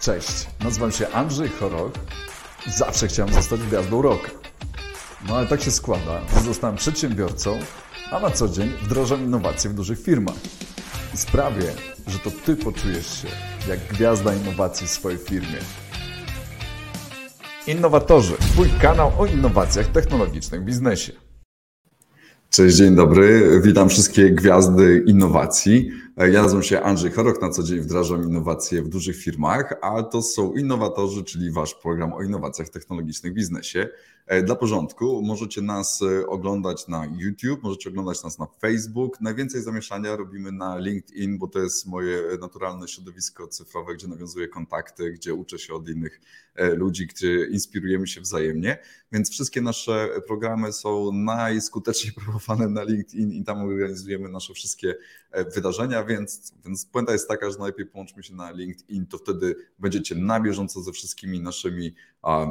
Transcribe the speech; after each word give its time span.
Cześć, 0.00 0.46
nazywam 0.64 0.92
się 0.92 1.08
Andrzej 1.08 1.48
Chorok 1.48 1.94
i 2.66 2.70
zawsze 2.70 3.08
chciałem 3.08 3.34
zostać 3.34 3.60
gwiazdą 3.60 4.02
roku. 4.02 4.30
No 5.28 5.36
ale 5.36 5.46
tak 5.46 5.62
się 5.62 5.70
składa, 5.70 6.20
że 6.34 6.40
zostałem 6.40 6.76
przedsiębiorcą, 6.76 7.58
a 8.10 8.20
na 8.20 8.30
co 8.30 8.48
dzień 8.48 8.72
wdrażam 8.82 9.24
innowacje 9.24 9.70
w 9.70 9.74
dużych 9.74 10.02
firmach. 10.02 10.34
I 11.14 11.16
sprawię, 11.16 11.72
że 12.06 12.18
to 12.18 12.30
Ty 12.44 12.56
poczujesz 12.56 13.22
się 13.22 13.28
jak 13.68 13.78
gwiazda 13.90 14.34
innowacji 14.34 14.86
w 14.86 14.90
swojej 14.90 15.18
firmie. 15.18 15.58
Innowatorzy, 17.66 18.36
Twój 18.38 18.68
kanał 18.82 19.12
o 19.18 19.26
innowacjach 19.26 19.86
technologicznych 19.86 20.60
w 20.60 20.64
biznesie. 20.64 21.12
Cześć, 22.50 22.76
dzień 22.76 22.94
dobry. 22.94 23.60
Witam 23.64 23.88
wszystkie 23.88 24.30
gwiazdy 24.30 25.04
innowacji. 25.06 25.90
Ja 26.26 26.42
nazywam 26.42 26.62
się 26.62 26.80
Andrzej 26.80 27.10
Chorok, 27.10 27.42
na 27.42 27.50
co 27.50 27.62
dzień 27.62 27.80
wdrażam 27.80 28.24
innowacje 28.24 28.82
w 28.82 28.88
dużych 28.88 29.16
firmach, 29.16 29.74
a 29.82 30.02
to 30.02 30.22
są 30.22 30.52
innowatorzy, 30.52 31.24
czyli 31.24 31.50
wasz 31.50 31.74
program 31.74 32.12
o 32.12 32.22
innowacjach 32.22 32.68
technologicznych 32.68 33.32
w 33.32 33.36
biznesie. 33.36 33.88
E, 34.28 34.42
dla 34.42 34.56
porządku, 34.56 35.22
możecie 35.22 35.62
nas 35.62 36.02
e, 36.02 36.26
oglądać 36.26 36.88
na 36.88 37.06
YouTube, 37.18 37.62
możecie 37.62 37.90
oglądać 37.90 38.24
nas 38.24 38.38
na 38.38 38.46
Facebook. 38.60 39.20
Najwięcej 39.20 39.62
zamieszania 39.62 40.16
robimy 40.16 40.52
na 40.52 40.78
LinkedIn, 40.78 41.38
bo 41.38 41.48
to 41.48 41.58
jest 41.58 41.86
moje 41.86 42.22
naturalne 42.40 42.88
środowisko 42.88 43.48
cyfrowe, 43.48 43.94
gdzie 43.94 44.08
nawiązuję 44.08 44.48
kontakty, 44.48 45.12
gdzie 45.12 45.34
uczę 45.34 45.58
się 45.58 45.74
od 45.74 45.88
innych 45.88 46.20
e, 46.54 46.74
ludzi, 46.74 47.06
gdzie 47.06 47.44
inspirujemy 47.44 48.06
się 48.06 48.20
wzajemnie. 48.20 48.78
Więc 49.12 49.30
wszystkie 49.30 49.60
nasze 49.60 50.08
programy 50.26 50.72
są 50.72 51.12
najskuteczniej 51.12 52.12
promowane 52.24 52.68
na 52.68 52.82
LinkedIn 52.82 53.32
i 53.32 53.44
tam 53.44 53.58
organizujemy 53.58 54.28
nasze 54.28 54.54
wszystkie 54.54 54.94
wydarzenia, 55.54 56.04
więc, 56.04 56.52
więc 56.64 56.86
puenta 56.86 57.12
jest 57.12 57.28
taka, 57.28 57.50
że 57.50 57.58
najlepiej 57.58 57.86
połączmy 57.86 58.22
się 58.22 58.34
na 58.34 58.50
LinkedIn, 58.50 59.06
to 59.06 59.18
wtedy 59.18 59.56
będziecie 59.78 60.14
na 60.14 60.40
bieżąco 60.40 60.82
ze 60.82 60.92
wszystkimi 60.92 61.40
naszymi 61.40 61.94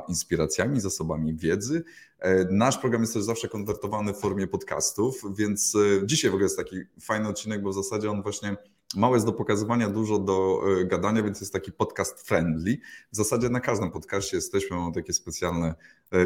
inspiracjami, 0.08 0.80
zasobami 0.80 1.36
wiedzy. 1.36 1.84
E, 2.20 2.46
nasz 2.46 2.78
program 2.78 3.02
jest 3.02 3.14
też 3.14 3.24
zawsze 3.24 3.48
konwertowany 3.48 4.14
w 4.14 4.18
formie 4.18 4.48
podcastów, 4.48 5.24
więc 5.36 5.76
e, 5.76 6.08
dzisiaj 6.08 6.32
w 6.32 6.34
ogóle 6.34 6.46
jest 6.46 6.58
taki 6.58 6.76
fajny 7.02 7.28
odcinek, 7.28 7.62
bo 7.62 7.70
w 7.70 7.76
zasadzie 7.76 8.12
on 8.12 8.22
właśnie 8.22 8.58
mało 8.96 9.16
jest 9.16 9.26
do 9.26 9.34
pokazywania, 9.34 9.90
dużo 9.90 10.20
do 10.20 10.62
e, 10.82 10.86
gadania, 10.86 11.24
więc 11.24 11.40
jest 11.40 11.54
taki 11.54 11.72
podcast 11.72 12.28
friendly. 12.28 12.78
W 13.12 13.16
zasadzie 13.16 13.50
na 13.50 13.60
każdym 13.60 13.92
podcastie 13.92 14.38
jesteśmy, 14.38 14.78
mamy 14.78 14.94
takie 14.94 15.14
specjalne 15.14 15.76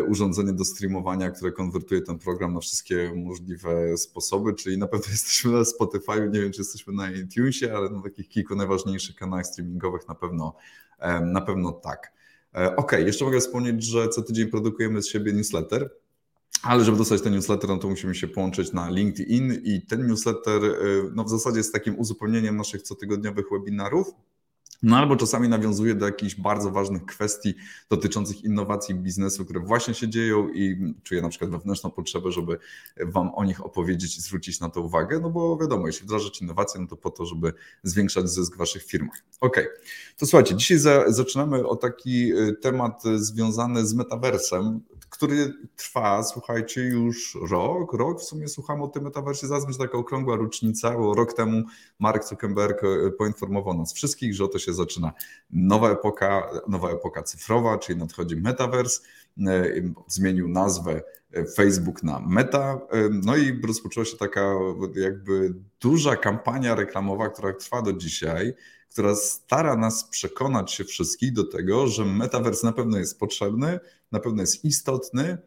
urządzenie 0.08 0.54
do 0.54 0.66
streamowania, 0.66 1.32
które 1.32 1.52
konwertuje 1.52 2.02
ten 2.02 2.20
program 2.20 2.54
na 2.54 2.60
wszystkie 2.60 3.14
możliwe 3.16 3.98
sposoby, 3.98 4.54
czyli 4.54 4.78
na 4.78 4.88
pewno 4.88 5.08
jesteśmy 5.12 5.52
na 5.52 5.66
Spotify, 5.66 6.30
nie 6.32 6.42
wiem 6.42 6.52
czy 6.52 6.62
jesteśmy 6.62 6.94
na 6.94 7.12
iTunesie, 7.12 7.74
ale 7.76 7.90
na 7.90 8.02
takich 8.02 8.30
kilku 8.30 8.56
najważniejszych 8.56 9.16
kanałach 9.16 9.48
streamingowych 9.48 10.08
na 10.08 10.16
pewno, 10.16 10.56
na 11.22 11.42
pewno 11.42 11.72
tak. 11.72 12.12
E, 12.56 12.76
ok, 12.76 12.92
jeszcze 12.92 13.26
mogę 13.26 13.40
wspomnieć, 13.40 13.84
że 13.84 14.10
co 14.10 14.22
tydzień 14.22 14.48
produkujemy 14.48 15.02
z 15.02 15.08
siebie 15.08 15.34
newsletter. 15.34 15.90
Ale 16.64 16.84
żeby 16.84 16.98
dostać 16.98 17.22
ten 17.22 17.34
newsletter, 17.34 17.70
no 17.70 17.78
to 17.78 17.88
musimy 17.88 18.16
się 18.16 18.28
połączyć 18.28 18.74
na 18.74 18.90
LinkedIn 18.90 19.62
i 19.64 19.82
ten 19.82 20.08
newsletter 20.08 20.66
e, 20.66 20.78
no 21.16 21.24
w 21.24 21.30
zasadzie 21.30 21.58
jest 21.58 21.74
takim 21.74 22.00
uzupełnieniem 22.00 22.58
naszych 22.58 22.82
cotygodniowych 22.82 23.46
webinarów. 23.52 24.08
No 24.84 24.98
albo 24.98 25.16
czasami 25.16 25.50
nawiązuje 25.50 25.96
do 25.96 26.06
jakichś 26.06 26.36
bardzo 26.36 26.72
ważnych 26.72 27.06
kwestii 27.06 27.54
dotyczących 27.90 28.44
innowacji 28.44 28.96
biznesu, 28.96 29.46
które 29.46 29.60
właśnie 29.60 29.94
się 29.94 30.10
dzieją 30.10 30.50
i 30.50 30.94
czuję 31.04 31.22
na 31.22 31.30
przykład 31.30 31.52
wewnętrzną 31.52 31.92
potrzebę, 31.92 32.32
żeby 32.32 32.58
Wam 32.98 33.32
o 33.36 33.44
nich 33.44 33.66
opowiedzieć 33.66 34.18
i 34.18 34.22
zwrócić 34.22 34.60
na 34.60 34.70
to 34.70 34.82
uwagę, 34.82 35.20
no 35.20 35.30
bo 35.30 35.58
wiadomo, 35.58 35.88
jeśli 35.88 36.06
wdrażać 36.06 36.42
innowacje, 36.42 36.82
no 36.82 36.88
to 36.88 36.96
po 36.98 37.12
to, 37.12 37.26
żeby 37.26 37.54
zwiększać 37.84 38.30
zysk 38.30 38.56
w 38.56 38.58
Waszych 38.58 38.84
firmach. 38.84 39.18
Ok, 39.42 39.64
to 40.18 40.26
słuchajcie, 40.26 40.56
dzisiaj 40.56 40.78
za, 40.78 41.12
zaczynamy 41.12 41.68
o 41.68 41.76
taki 41.76 42.34
y, 42.34 42.54
temat 42.54 43.04
związany 43.16 43.88
z 43.88 43.94
metaversem, 43.94 44.82
który 45.12 45.54
trwa, 45.76 46.24
słuchajcie, 46.24 46.82
już 46.82 47.38
rok. 47.50 47.94
Rok 47.94 48.22
w 48.22 48.24
sumie 48.24 48.48
słucham 48.48 48.82
o 48.82 48.88
tym 48.88 49.04
metaversie, 49.04 49.48
będzie 49.48 49.80
taka 49.80 49.98
okrągła 49.98 50.36
rocznica, 50.36 50.98
bo 50.98 51.14
rok 51.14 51.34
temu 51.34 51.64
Mark 52.00 52.26
Zuckerberg 52.28 52.84
e, 52.84 53.12
poinformował 53.12 53.74
nas 53.74 53.94
wszystkich, 53.94 54.34
że 54.34 54.44
oto 54.44 54.60
się 54.60 54.71
zaczyna 54.74 55.14
nowa 55.50 55.92
epoka, 55.92 56.50
nowa 56.68 56.92
epoka 56.92 57.24
cyfrowa, 57.24 57.78
czyli 57.78 58.00
nadchodzi 58.00 58.36
metaverse. 58.36 59.02
Zmienił 60.08 60.48
nazwę 60.48 61.02
e, 61.34 61.46
Facebook 61.46 62.04
na 62.04 62.20
Meta. 62.20 62.82
E, 62.92 63.10
no 63.10 63.38
i 63.38 63.62
rozpoczęła 63.68 64.06
się 64.06 64.18
taka 64.18 64.54
jakby 64.96 65.54
duża 65.80 66.16
kampania 66.16 66.76
reklamowa, 66.76 67.30
która 67.30 67.54
trwa 67.54 67.82
do 67.82 67.94
dzisiaj 67.94 68.54
która 68.92 69.16
stara 69.16 69.76
nas 69.76 70.04
przekonać 70.04 70.72
się 70.72 70.84
wszystkich 70.84 71.34
do 71.34 71.44
tego, 71.44 71.88
że 71.88 72.06
metavers 72.06 72.64
na 72.64 72.72
pewno 72.72 72.98
jest 72.98 73.20
potrzebny, 73.20 73.80
na 74.12 74.20
pewno 74.20 74.42
jest 74.42 74.66
istotny 74.66 75.38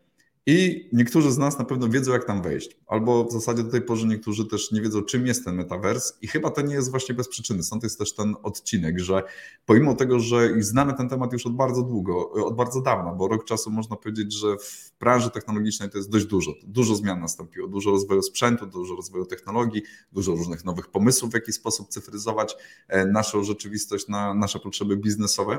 i 0.47 0.89
niektórzy 0.93 1.33
z 1.33 1.39
nas 1.39 1.59
na 1.59 1.65
pewno 1.65 1.89
wiedzą, 1.89 2.13
jak 2.13 2.25
tam 2.25 2.43
wejść. 2.43 2.77
Albo 2.87 3.25
w 3.25 3.33
zasadzie 3.33 3.63
do 3.63 3.71
tej 3.71 3.83
pory 3.83 4.05
niektórzy 4.05 4.47
też 4.47 4.73
nie 4.73 4.81
wiedzą, 4.81 5.03
czym 5.03 5.27
jest 5.27 5.45
ten 5.45 5.55
metavers, 5.55 6.13
i 6.23 6.27
chyba 6.27 6.51
to 6.51 6.61
nie 6.61 6.75
jest 6.75 6.91
właśnie 6.91 7.15
bez 7.15 7.29
przyczyny. 7.29 7.63
Stąd 7.63 7.83
jest 7.83 7.99
też 7.99 8.15
ten 8.15 8.35
odcinek, 8.43 8.99
że 8.99 9.23
pomimo 9.67 9.95
tego, 9.95 10.21
że 10.21 10.63
znamy 10.63 10.95
ten 10.95 11.09
temat 11.09 11.33
już 11.33 11.47
od 11.47 11.57
bardzo 11.57 11.83
długo, 11.83 12.31
od 12.31 12.57
bardzo 12.57 12.81
dawna, 12.81 13.13
bo 13.13 13.29
rok 13.29 13.45
czasu 13.45 13.71
można 13.71 13.97
powiedzieć, 13.97 14.33
że 14.33 14.57
w 14.59 14.93
branży 15.01 15.31
technologicznej 15.31 15.91
to 15.91 15.99
jest 15.99 16.11
dość 16.11 16.27
dużo. 16.27 16.53
Dużo 16.67 16.95
zmian 16.95 17.21
nastąpiło, 17.21 17.69
dużo 17.69 17.91
rozwoju 17.91 18.23
sprzętu, 18.23 18.67
dużo 18.67 18.97
rozwoju 18.97 19.27
technologii, 19.27 19.83
dużo 20.13 20.33
różnych 20.33 20.65
nowych 20.65 20.89
pomysłów, 20.89 21.31
w 21.31 21.35
jaki 21.35 21.53
sposób 21.53 21.89
cyfryzować 21.89 22.57
e, 22.89 23.07
naszą 23.07 23.45
rzeczywistość 23.45 24.09
na 24.09 24.35
nasze 24.35 24.59
potrzeby 24.59 24.97
biznesowe. 24.97 25.59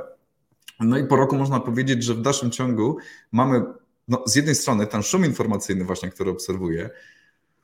No 0.80 0.98
i 0.98 1.08
po 1.08 1.16
roku 1.16 1.36
można 1.36 1.60
powiedzieć, 1.60 2.04
że 2.04 2.14
w 2.14 2.22
dalszym 2.22 2.52
ciągu 2.52 2.98
mamy 3.32 3.64
no, 4.08 4.24
z 4.26 4.36
jednej 4.36 4.56
strony 4.56 4.88
ten 4.88 5.04
szum 5.04 5.26
informacyjny 5.26 5.86
właśnie, 5.86 6.10
który 6.10 6.32
obserwuję, 6.32 6.90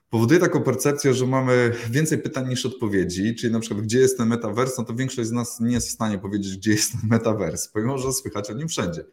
powoduje 0.10 0.40
taką 0.40 0.64
percepcję, 0.64 1.14
że 1.14 1.28
mamy 1.28 1.74
więcej 1.90 2.18
pytań 2.18 2.50
niż 2.50 2.66
odpowiedzi, 2.66 3.36
czyli 3.36 3.54
na 3.54 3.60
przykład 3.60 3.82
gdzie 3.82 4.00
jest 4.00 4.18
ten 4.18 4.28
metavers, 4.28 4.78
no 4.78 4.84
to 4.84 4.94
większość 4.94 5.30
z 5.30 5.32
nas 5.32 5.60
nie 5.60 5.74
jest 5.74 5.88
w 5.88 5.92
stanie 5.92 6.18
powiedzieć, 6.20 6.58
gdzie 6.58 6.72
jest 6.72 6.92
ten 6.92 7.10
metavers, 7.10 7.68
pomimo, 7.68 7.98
że 7.98 8.14
słychać 8.14 8.50
o 8.50 8.54
nim 8.54 8.68
wszędzie. 8.68 9.04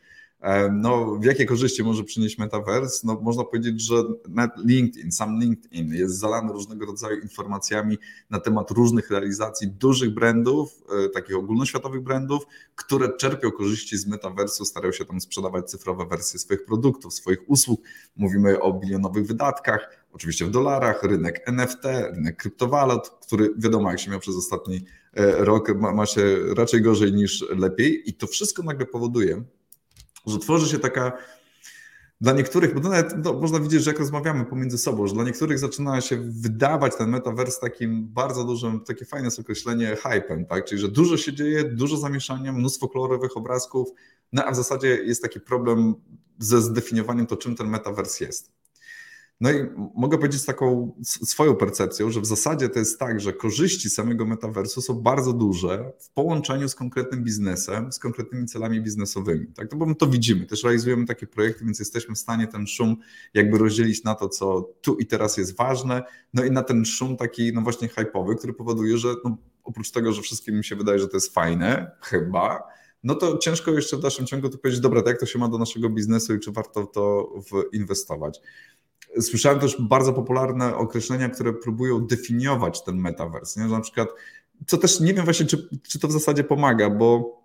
No, 0.72 1.16
w 1.20 1.24
jakie 1.24 1.46
korzyści 1.46 1.82
może 1.82 2.04
przynieść 2.04 2.38
Metaverse? 2.38 3.06
No, 3.06 3.20
można 3.22 3.44
powiedzieć, 3.44 3.82
że 3.82 3.94
LinkedIn, 4.64 5.12
sam 5.12 5.40
LinkedIn 5.40 5.94
jest 5.94 6.18
zalany 6.18 6.52
różnego 6.52 6.86
rodzaju 6.86 7.20
informacjami 7.20 7.98
na 8.30 8.40
temat 8.40 8.70
różnych 8.70 9.10
realizacji 9.10 9.68
dużych 9.68 10.14
brandów, 10.14 10.82
e, 11.06 11.08
takich 11.08 11.36
ogólnoświatowych 11.36 12.02
brandów, 12.02 12.46
które 12.74 13.16
czerpią 13.16 13.50
korzyści 13.50 13.98
z 13.98 14.06
Metaversu, 14.06 14.64
starają 14.64 14.92
się 14.92 15.04
tam 15.04 15.20
sprzedawać 15.20 15.70
cyfrowe 15.70 16.06
wersje 16.06 16.38
swoich 16.38 16.64
produktów, 16.64 17.14
swoich 17.14 17.50
usług. 17.50 17.80
Mówimy 18.16 18.60
o 18.60 18.72
bilionowych 18.72 19.26
wydatkach, 19.26 20.06
oczywiście 20.12 20.44
w 20.44 20.50
dolarach, 20.50 21.02
rynek 21.02 21.42
NFT, 21.46 21.84
rynek 21.84 22.36
kryptowalut, 22.36 23.10
który 23.10 23.54
wiadomo, 23.56 23.90
jak 23.90 24.00
się 24.00 24.10
miał 24.10 24.20
przez 24.20 24.36
ostatni 24.36 24.84
e, 25.14 25.44
rok, 25.44 25.74
ma 25.74 26.06
się 26.06 26.38
raczej 26.56 26.82
gorzej 26.82 27.12
niż 27.12 27.44
lepiej 27.56 28.10
i 28.10 28.14
to 28.14 28.26
wszystko 28.26 28.62
nagle 28.62 28.86
powoduje, 28.86 29.44
że 30.30 30.38
tworzy 30.38 30.68
się 30.68 30.78
taka 30.78 31.12
dla 32.20 32.32
niektórych, 32.32 32.74
bo 32.74 32.80
to 32.80 32.88
nawet 32.88 33.24
no, 33.24 33.32
można 33.32 33.60
widzieć, 33.60 33.82
że 33.82 33.90
jak 33.90 33.98
rozmawiamy 33.98 34.44
pomiędzy 34.44 34.78
sobą, 34.78 35.06
że 35.06 35.14
dla 35.14 35.24
niektórych 35.24 35.58
zaczyna 35.58 36.00
się 36.00 36.16
wydawać 36.16 36.96
ten 36.96 37.10
metavers 37.10 37.58
takim 37.58 38.08
bardzo 38.08 38.44
dużym, 38.44 38.80
takie 38.80 39.04
fajne 39.04 39.26
jest 39.26 39.38
określenie 39.38 39.96
hypem, 39.96 40.46
tak? 40.46 40.64
Czyli, 40.64 40.80
że 40.80 40.88
dużo 40.88 41.16
się 41.16 41.32
dzieje, 41.32 41.64
dużo 41.64 41.96
zamieszania, 41.96 42.52
mnóstwo 42.52 42.88
kolorowych 42.88 43.36
obrazków, 43.36 43.88
no 44.32 44.44
a 44.44 44.52
w 44.52 44.56
zasadzie 44.56 44.88
jest 44.88 45.22
taki 45.22 45.40
problem 45.40 45.94
ze 46.38 46.60
zdefiniowaniem 46.60 47.26
to, 47.26 47.36
czym 47.36 47.56
ten 47.56 47.68
metavers 47.68 48.20
jest. 48.20 48.52
No 49.40 49.50
i 49.52 49.54
mogę 49.94 50.18
powiedzieć 50.18 50.44
taką 50.44 50.94
swoją 51.02 51.56
percepcją, 51.56 52.10
że 52.10 52.20
w 52.20 52.26
zasadzie 52.26 52.68
to 52.68 52.78
jest 52.78 52.98
tak, 52.98 53.20
że 53.20 53.32
korzyści 53.32 53.90
samego 53.90 54.26
metaversu 54.26 54.82
są 54.82 54.94
bardzo 54.94 55.32
duże 55.32 55.92
w 55.98 56.10
połączeniu 56.10 56.68
z 56.68 56.74
konkretnym 56.74 57.24
biznesem, 57.24 57.92
z 57.92 57.98
konkretnymi 57.98 58.46
celami 58.46 58.80
biznesowymi. 58.80 59.46
Tak, 59.46 59.68
to 59.68 59.76
bo 59.76 59.86
my 59.86 59.94
to 59.94 60.06
widzimy, 60.06 60.46
też 60.46 60.64
realizujemy 60.64 61.06
takie 61.06 61.26
projekty, 61.26 61.64
więc 61.64 61.78
jesteśmy 61.78 62.14
w 62.14 62.18
stanie 62.18 62.46
ten 62.46 62.66
szum 62.66 62.96
jakby 63.34 63.58
rozdzielić 63.58 64.04
na 64.04 64.14
to, 64.14 64.28
co 64.28 64.70
tu 64.80 64.96
i 64.96 65.06
teraz 65.06 65.36
jest 65.36 65.56
ważne, 65.56 66.02
no 66.34 66.44
i 66.44 66.50
na 66.50 66.62
ten 66.62 66.84
szum 66.84 67.16
taki, 67.16 67.52
no 67.52 67.60
właśnie 67.60 67.88
hype'owy, 67.88 68.36
który 68.36 68.52
powoduje, 68.52 68.98
że 68.98 69.08
no, 69.24 69.36
oprócz 69.64 69.90
tego, 69.90 70.12
że 70.12 70.22
wszystkim 70.22 70.54
mi 70.54 70.64
się 70.64 70.76
wydaje, 70.76 70.98
że 70.98 71.08
to 71.08 71.16
jest 71.16 71.34
fajne, 71.34 71.90
chyba, 72.00 72.62
no 73.04 73.14
to 73.14 73.38
ciężko 73.38 73.70
jeszcze 73.70 73.96
w 73.96 74.00
dalszym 74.00 74.26
ciągu 74.26 74.48
to 74.48 74.58
powiedzieć, 74.58 74.80
dobra, 74.80 75.02
to 75.02 75.08
jak 75.08 75.20
to 75.20 75.26
się 75.26 75.38
ma 75.38 75.48
do 75.48 75.58
naszego 75.58 75.90
biznesu 75.90 76.34
i 76.34 76.40
czy 76.40 76.52
warto 76.52 76.86
to 76.86 77.32
inwestować. 77.72 78.40
Słyszałem 79.20 79.60
też 79.60 79.76
bardzo 79.80 80.12
popularne 80.12 80.76
określenia, 80.76 81.28
które 81.28 81.52
próbują 81.52 82.06
definiować 82.06 82.84
ten 82.84 82.96
metavers. 82.96 83.56
Nie? 83.56 83.62
Że 83.62 83.68
na 83.68 83.80
przykład, 83.80 84.08
co 84.66 84.78
też 84.78 85.00
nie 85.00 85.14
wiem 85.14 85.24
właśnie, 85.24 85.46
czy, 85.46 85.68
czy 85.88 85.98
to 85.98 86.08
w 86.08 86.12
zasadzie 86.12 86.44
pomaga, 86.44 86.90
bo 86.90 87.38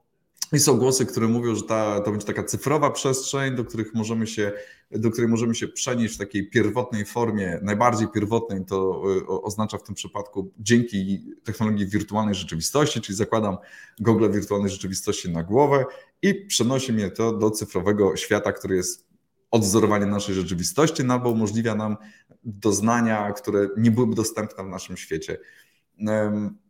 I 0.53 0.59
są 0.59 0.77
głosy, 0.77 1.05
które 1.05 1.27
mówią, 1.27 1.55
że 1.55 1.63
ta, 1.63 2.01
to 2.01 2.11
będzie 2.11 2.27
taka 2.27 2.43
cyfrowa 2.43 2.91
przestrzeń, 2.91 3.55
do, 3.55 3.65
których 3.65 3.93
możemy 3.93 4.27
się, 4.27 4.51
do 4.91 5.11
której 5.11 5.29
możemy 5.29 5.55
się 5.55 5.67
przenieść 5.67 6.15
w 6.15 6.17
takiej 6.17 6.49
pierwotnej 6.49 7.05
formie, 7.05 7.59
najbardziej 7.61 8.07
pierwotnej 8.07 8.65
to 8.65 9.03
y, 9.17 9.27
oznacza 9.27 9.77
w 9.77 9.83
tym 9.83 9.95
przypadku 9.95 10.51
dzięki 10.59 11.25
technologii 11.43 11.87
wirtualnej 11.87 12.35
rzeczywistości, 12.35 13.01
czyli 13.01 13.15
zakładam 13.15 13.57
gogle 13.99 14.29
wirtualnej 14.29 14.71
rzeczywistości 14.71 15.31
na 15.31 15.43
głowę 15.43 15.85
i 16.21 16.45
przenosi 16.45 16.93
mnie 16.93 17.11
to 17.11 17.31
do 17.37 17.51
cyfrowego 17.51 18.15
świata, 18.15 18.51
który 18.51 18.75
jest 18.75 19.12
odzorowaniem 19.53 20.09
naszej 20.09 20.35
rzeczywistości, 20.35 21.03
no 21.03 21.13
albo 21.13 21.29
umożliwia 21.29 21.75
nam 21.75 21.97
doznania, 22.43 23.31
które 23.31 23.67
nie 23.77 23.91
byłyby 23.91 24.15
dostępne 24.15 24.63
w 24.63 24.67
naszym 24.67 24.97
świecie. 24.97 25.37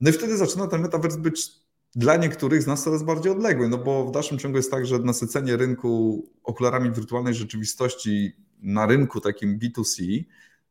No 0.01 0.09
i 0.09 0.13
wtedy 0.13 0.37
zaczyna 0.37 0.67
ten 0.67 0.81
metavers 0.81 1.15
być 1.15 1.51
dla 1.95 2.15
niektórych 2.15 2.63
z 2.63 2.67
nas 2.67 2.83
coraz 2.83 3.03
bardziej 3.03 3.31
odległy, 3.31 3.69
no 3.69 3.77
bo 3.77 4.05
w 4.05 4.11
dalszym 4.11 4.37
ciągu 4.37 4.57
jest 4.57 4.71
tak, 4.71 4.85
że 4.85 4.99
nasycenie 4.99 5.57
rynku 5.57 6.23
okularami 6.43 6.91
wirtualnej 6.91 7.33
rzeczywistości 7.33 8.31
na 8.59 8.85
rynku 8.85 9.21
takim 9.21 9.59
B2C, 9.59 10.23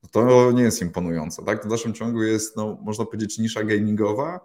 no 0.02 0.08
to 0.12 0.52
nie 0.52 0.62
jest 0.62 0.82
imponujące. 0.82 1.42
Tak? 1.42 1.64
W 1.64 1.68
dalszym 1.68 1.94
ciągu 1.94 2.22
jest, 2.22 2.56
no, 2.56 2.78
można 2.82 3.04
powiedzieć, 3.04 3.38
nisza 3.38 3.64
gamingowa, 3.64 4.40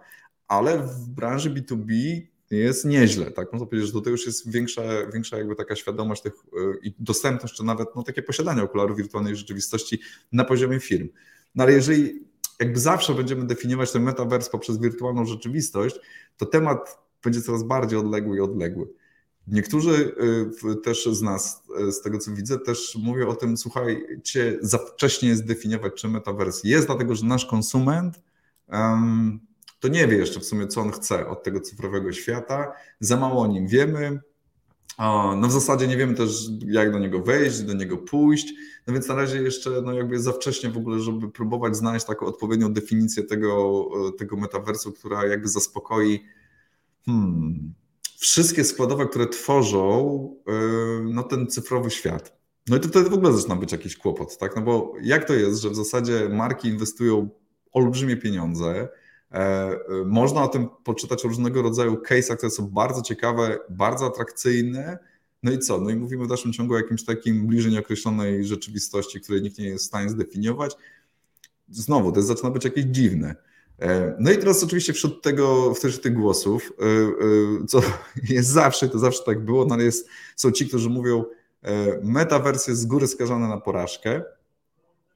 ale 0.47 0.79
w 0.79 1.09
branży 1.09 1.53
B2B 1.53 2.21
jest 2.51 2.85
nieźle. 2.85 3.31
Tak? 3.31 3.53
Można 3.53 3.67
powiedzieć, 3.67 3.87
że 3.87 3.93
tutaj 3.93 4.11
już 4.11 4.25
jest 4.25 4.51
większa, 4.51 4.81
większa 5.13 5.37
jakby 5.37 5.55
taka 5.55 5.75
świadomość 5.75 6.21
tych, 6.21 6.33
y, 6.33 6.79
i 6.83 6.93
dostępność, 6.99 7.55
czy 7.55 7.63
nawet 7.63 7.95
no, 7.95 8.03
takie 8.03 8.21
posiadanie 8.21 8.63
okularów 8.63 8.97
wirtualnej 8.97 9.35
rzeczywistości 9.35 9.99
na 10.31 10.45
poziomie 10.45 10.79
firm. 10.79 11.09
No 11.55 11.63
ale 11.63 11.73
jeżeli 11.73 12.27
jakby 12.59 12.79
zawsze 12.79 13.13
będziemy 13.13 13.45
definiować 13.45 13.91
ten 13.91 14.03
metavers 14.03 14.49
poprzez 14.49 14.77
wirtualną 14.77 15.25
rzeczywistość, 15.25 15.95
to 16.37 16.45
temat 16.45 16.97
będzie 17.23 17.41
coraz 17.41 17.63
bardziej 17.63 17.99
odległy 17.99 18.37
i 18.37 18.39
odległy. 18.39 18.87
Niektórzy 19.47 20.15
y, 20.71 20.75
też 20.75 21.05
z 21.05 21.21
nas, 21.21 21.63
y, 21.87 21.91
z 21.91 22.01
tego 22.01 22.17
co 22.17 22.31
widzę, 22.31 22.59
też 22.59 22.97
mówią 23.03 23.27
o 23.27 23.35
tym, 23.35 23.57
słuchajcie, 23.57 24.57
za 24.61 24.77
wcześnie 24.77 25.29
jest 25.29 25.45
definiować, 25.45 25.93
czy 25.93 26.07
metavers 26.07 26.63
jest, 26.63 26.87
dlatego 26.87 27.15
że 27.15 27.25
nasz 27.25 27.45
konsument 27.45 28.21
um, 28.67 29.39
to 29.79 29.87
nie 29.87 30.07
wie 30.07 30.17
jeszcze 30.17 30.39
w 30.39 30.45
sumie, 30.45 30.67
co 30.67 30.81
on 30.81 30.91
chce 30.91 31.27
od 31.27 31.43
tego 31.43 31.59
cyfrowego 31.59 32.11
świata. 32.11 32.71
Za 32.99 33.17
mało 33.17 33.41
o 33.41 33.47
nim 33.47 33.67
wiemy. 33.67 34.19
No 35.37 35.47
w 35.47 35.51
zasadzie 35.51 35.87
nie 35.87 35.97
wiemy 35.97 36.13
też, 36.13 36.49
jak 36.65 36.91
do 36.91 36.99
niego 36.99 37.19
wejść, 37.19 37.61
do 37.61 37.73
niego 37.73 37.97
pójść. 37.97 38.53
No 38.87 38.93
więc 38.93 39.07
na 39.07 39.15
razie 39.15 39.41
jeszcze 39.41 39.81
no 39.81 39.93
jakby 39.93 40.19
za 40.19 40.31
wcześnie 40.31 40.69
w 40.69 40.77
ogóle, 40.77 40.99
żeby 40.99 41.31
próbować 41.31 41.75
znaleźć 41.75 42.05
taką 42.05 42.25
odpowiednią 42.25 42.73
definicję 42.73 43.23
tego, 43.23 43.89
tego 44.17 44.37
metaversu, 44.37 44.91
która 44.91 45.25
jakby 45.25 45.47
zaspokoi 45.47 46.23
hmm, 47.05 47.73
wszystkie 48.19 48.63
składowe, 48.63 49.05
które 49.05 49.27
tworzą 49.27 50.35
yy, 50.47 51.13
no, 51.13 51.23
ten 51.23 51.47
cyfrowy 51.47 51.89
świat. 51.89 52.37
No 52.69 52.77
i 52.77 52.79
to 52.79 52.87
wtedy 52.87 53.09
w 53.09 53.13
ogóle 53.13 53.33
zaczyna 53.33 53.55
być 53.55 53.71
jakiś 53.71 53.97
kłopot, 53.97 54.37
tak? 54.37 54.55
No 54.55 54.61
bo 54.61 54.93
jak 55.01 55.25
to 55.25 55.33
jest, 55.33 55.61
że 55.61 55.69
w 55.69 55.75
zasadzie 55.75 56.29
marki 56.29 56.67
inwestują 56.67 57.29
olbrzymie 57.71 58.17
pieniądze, 58.17 58.65
e, 58.69 58.81
e, 58.83 58.89
można 60.05 60.43
o 60.43 60.47
tym 60.47 60.67
poczytać 60.83 61.25
o 61.25 61.27
różnego 61.27 61.61
rodzaju 61.61 61.95
case'ach, 61.95 62.37
które 62.37 62.49
są 62.49 62.67
bardzo 62.67 63.01
ciekawe, 63.01 63.59
bardzo 63.69 64.05
atrakcyjne, 64.05 64.99
no 65.43 65.51
i 65.51 65.59
co? 65.59 65.81
No 65.81 65.89
i 65.89 65.95
mówimy 65.95 66.25
w 66.25 66.27
dalszym 66.27 66.53
ciągu 66.53 66.73
o 66.73 66.77
jakimś 66.77 67.05
takim 67.05 67.47
bliżej 67.47 67.71
nieokreślonej 67.71 68.45
rzeczywistości, 68.45 69.21
której 69.21 69.41
nikt 69.41 69.57
nie 69.57 69.67
jest 69.67 69.83
w 69.83 69.87
stanie 69.87 70.09
zdefiniować. 70.09 70.75
Znowu, 71.69 72.11
to 72.11 72.21
zaczyna 72.21 72.49
być 72.49 72.65
jakieś 72.65 72.85
dziwne. 72.85 73.35
E, 73.79 74.15
no 74.19 74.31
i 74.31 74.37
teraz 74.37 74.63
oczywiście 74.63 74.93
wśród 74.93 75.23
tego, 75.23 75.73
wśród 75.73 76.01
tych 76.01 76.13
głosów, 76.13 76.73
e, 76.79 76.85
e, 76.85 77.65
co 77.67 77.81
jest 78.35 78.49
zawsze, 78.49 78.89
to 78.89 78.99
zawsze 78.99 79.23
tak 79.23 79.45
było, 79.45 79.65
no 79.65 79.75
ale 79.75 79.83
jest, 79.83 80.09
są 80.35 80.51
ci, 80.51 80.67
którzy 80.67 80.89
mówią, 80.89 81.23
metawersje 82.03 82.75
z 82.75 82.85
góry 82.85 83.07
skażone 83.07 83.47
na 83.47 83.57
porażkę, 83.57 84.23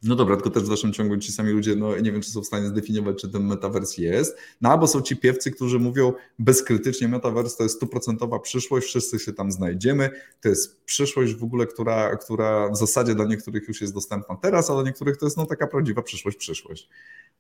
no 0.03 0.15
dobra, 0.15 0.35
tylko 0.35 0.49
też 0.49 0.63
w 0.63 0.67
dalszym 0.67 0.93
ciągu 0.93 1.17
ci 1.17 1.31
sami 1.31 1.51
ludzie, 1.51 1.75
no 1.75 1.97
nie 1.97 2.11
wiem, 2.11 2.21
czy 2.21 2.31
są 2.31 2.41
w 2.41 2.45
stanie 2.45 2.67
zdefiniować, 2.67 3.21
czy 3.21 3.29
ten 3.29 3.43
metavers 3.43 3.97
jest. 3.97 4.37
No 4.61 4.71
albo 4.71 4.87
są 4.87 5.01
ci 5.01 5.17
piewcy, 5.17 5.51
którzy 5.51 5.79
mówią 5.79 6.13
bezkrytycznie, 6.39 7.07
metavers 7.07 7.55
to 7.55 7.63
jest 7.63 7.75
stuprocentowa 7.75 8.39
przyszłość, 8.39 8.87
wszyscy 8.87 9.19
się 9.19 9.33
tam 9.33 9.51
znajdziemy. 9.51 10.09
To 10.41 10.49
jest 10.49 10.83
przyszłość 10.83 11.35
w 11.35 11.43
ogóle, 11.43 11.67
która, 11.67 12.17
która 12.17 12.69
w 12.69 12.77
zasadzie 12.77 13.15
dla 13.15 13.25
niektórych 13.25 13.67
już 13.67 13.81
jest 13.81 13.93
dostępna 13.93 14.35
teraz, 14.35 14.69
a 14.69 14.73
dla 14.73 14.83
niektórych 14.83 15.17
to 15.17 15.25
jest 15.25 15.37
no 15.37 15.45
taka 15.45 15.67
prawdziwa 15.67 16.01
przyszłość, 16.01 16.37
przyszłość. 16.37 16.89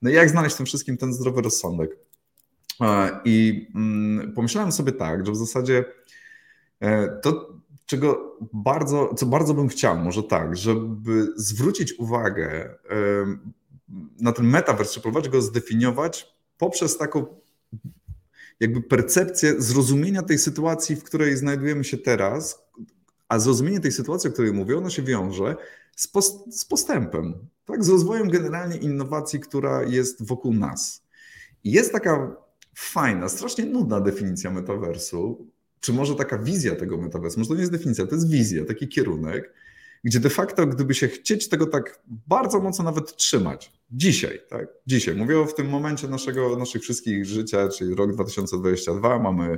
No 0.01 0.09
i 0.09 0.13
jak 0.13 0.29
znaleźć 0.29 0.55
w 0.55 0.57
tym 0.57 0.65
wszystkim 0.65 0.97
ten 0.97 1.13
zdrowy 1.13 1.41
rozsądek? 1.41 1.97
I 3.25 3.67
mm, 3.75 4.33
pomyślałem 4.33 4.71
sobie 4.71 4.91
tak, 4.91 5.25
że 5.25 5.31
w 5.31 5.37
zasadzie 5.37 5.85
e, 6.79 7.19
to 7.23 7.61
czego 7.91 8.37
bardzo, 8.53 9.13
co 9.13 9.25
bardzo 9.25 9.53
bym 9.53 9.67
chciał, 9.67 9.97
może 9.97 10.23
tak, 10.23 10.57
żeby 10.57 11.27
zwrócić 11.35 11.99
uwagę 11.99 12.75
na 14.19 14.31
ten 14.31 14.45
metavers, 14.45 14.91
przeprowadzić 14.91 15.31
go 15.31 15.41
zdefiniować 15.41 16.27
poprzez 16.57 16.97
taką 16.97 17.25
jakby 18.59 18.81
percepcję 18.81 19.61
zrozumienia 19.61 20.23
tej 20.23 20.37
sytuacji, 20.37 20.95
w 20.95 21.03
której 21.03 21.37
znajdujemy 21.37 21.83
się 21.83 21.97
teraz, 21.97 22.63
a 23.27 23.39
zrozumienie 23.39 23.79
tej 23.79 23.91
sytuacji, 23.91 24.29
o 24.29 24.33
której 24.33 24.53
mówię, 24.53 24.77
ona 24.77 24.89
się 24.89 25.03
wiąże 25.03 25.55
z, 25.95 26.07
post, 26.07 26.59
z 26.59 26.65
postępem, 26.65 27.33
tak? 27.65 27.83
z 27.83 27.89
rozwojem 27.89 28.29
generalnie 28.29 28.77
innowacji, 28.77 29.39
która 29.39 29.83
jest 29.83 30.27
wokół 30.27 30.53
nas. 30.53 31.03
I 31.63 31.71
jest 31.71 31.91
taka 31.91 32.35
fajna, 32.75 33.29
strasznie 33.29 33.65
nudna 33.65 34.01
definicja 34.01 34.51
metaversu, 34.51 35.47
czy 35.81 35.93
może 35.93 36.15
taka 36.15 36.37
wizja 36.37 36.75
tego 36.75 36.97
metaversu, 36.97 37.39
może 37.39 37.47
to 37.47 37.53
nie 37.53 37.59
jest 37.59 37.71
definicja, 37.71 38.07
to 38.07 38.15
jest 38.15 38.29
wizja, 38.29 38.65
taki 38.65 38.87
kierunek, 38.87 39.53
gdzie 40.03 40.19
de 40.19 40.29
facto, 40.29 40.67
gdyby 40.67 40.93
się 40.93 41.07
chcieć 41.07 41.49
tego 41.49 41.65
tak 41.65 42.01
bardzo 42.27 42.59
mocno 42.59 42.85
nawet 42.85 43.15
trzymać, 43.15 43.71
dzisiaj, 43.91 44.41
tak, 44.49 44.67
dzisiaj, 44.87 45.15
mówię 45.15 45.39
o 45.39 45.45
w 45.45 45.55
tym 45.55 45.69
momencie 45.69 46.07
naszego, 46.07 46.57
naszych 46.57 46.81
wszystkich 46.81 47.25
życia, 47.25 47.69
czyli 47.69 47.95
rok 47.95 48.13
2022, 48.13 49.19
mamy 49.19 49.57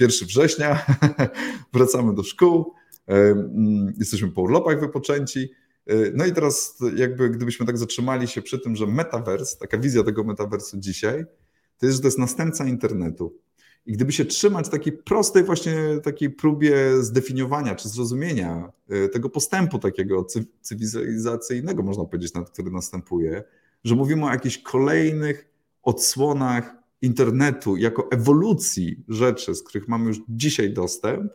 1 0.00 0.28
września, 0.28 0.86
wracamy 1.74 2.14
do 2.14 2.22
szkół, 2.22 2.72
mm, 3.06 3.94
jesteśmy 3.98 4.28
po 4.28 4.42
urlopach 4.42 4.80
wypoczęci, 4.80 5.50
e, 5.86 5.94
no 6.14 6.26
i 6.26 6.32
teraz 6.32 6.78
jakby 6.96 7.30
gdybyśmy 7.30 7.66
tak 7.66 7.78
zatrzymali 7.78 8.28
się 8.28 8.42
przy 8.42 8.58
tym, 8.58 8.76
że 8.76 8.86
metavers, 8.86 9.58
taka 9.58 9.78
wizja 9.78 10.02
tego 10.02 10.24
metaversu 10.24 10.78
dzisiaj, 10.78 11.24
to 11.78 11.86
jest, 11.86 11.96
że 11.96 12.02
to 12.02 12.08
jest 12.08 12.18
następca 12.18 12.66
internetu. 12.66 13.45
I 13.86 13.92
gdyby 13.92 14.12
się 14.12 14.24
trzymać 14.24 14.68
takiej 14.68 14.92
prostej 14.92 15.44
właśnie 15.44 15.76
takiej 16.02 16.30
próbie 16.30 17.02
zdefiniowania 17.02 17.74
czy 17.74 17.88
zrozumienia 17.88 18.72
e, 18.88 19.08
tego 19.08 19.30
postępu 19.30 19.78
takiego 19.78 20.26
cywilizacyjnego, 20.60 21.82
można 21.82 22.04
powiedzieć, 22.04 22.34
nad 22.34 22.50
który 22.50 22.70
następuje, 22.70 23.44
że 23.84 23.94
mówimy 23.94 24.26
o 24.26 24.30
jakichś 24.30 24.58
kolejnych 24.58 25.48
odsłonach 25.82 26.74
internetu 27.02 27.76
jako 27.76 28.08
ewolucji 28.10 29.04
rzeczy, 29.08 29.54
z 29.54 29.62
których 29.62 29.88
mamy 29.88 30.06
już 30.06 30.20
dzisiaj 30.28 30.72
dostęp, 30.72 31.32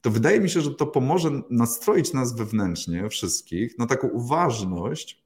to 0.00 0.10
wydaje 0.10 0.40
mi 0.40 0.50
się, 0.50 0.60
że 0.60 0.74
to 0.74 0.86
pomoże 0.86 1.30
nastroić 1.50 2.12
nas 2.12 2.36
wewnętrznie, 2.36 3.08
wszystkich, 3.08 3.78
na 3.78 3.86
taką 3.86 4.08
uważność 4.08 5.22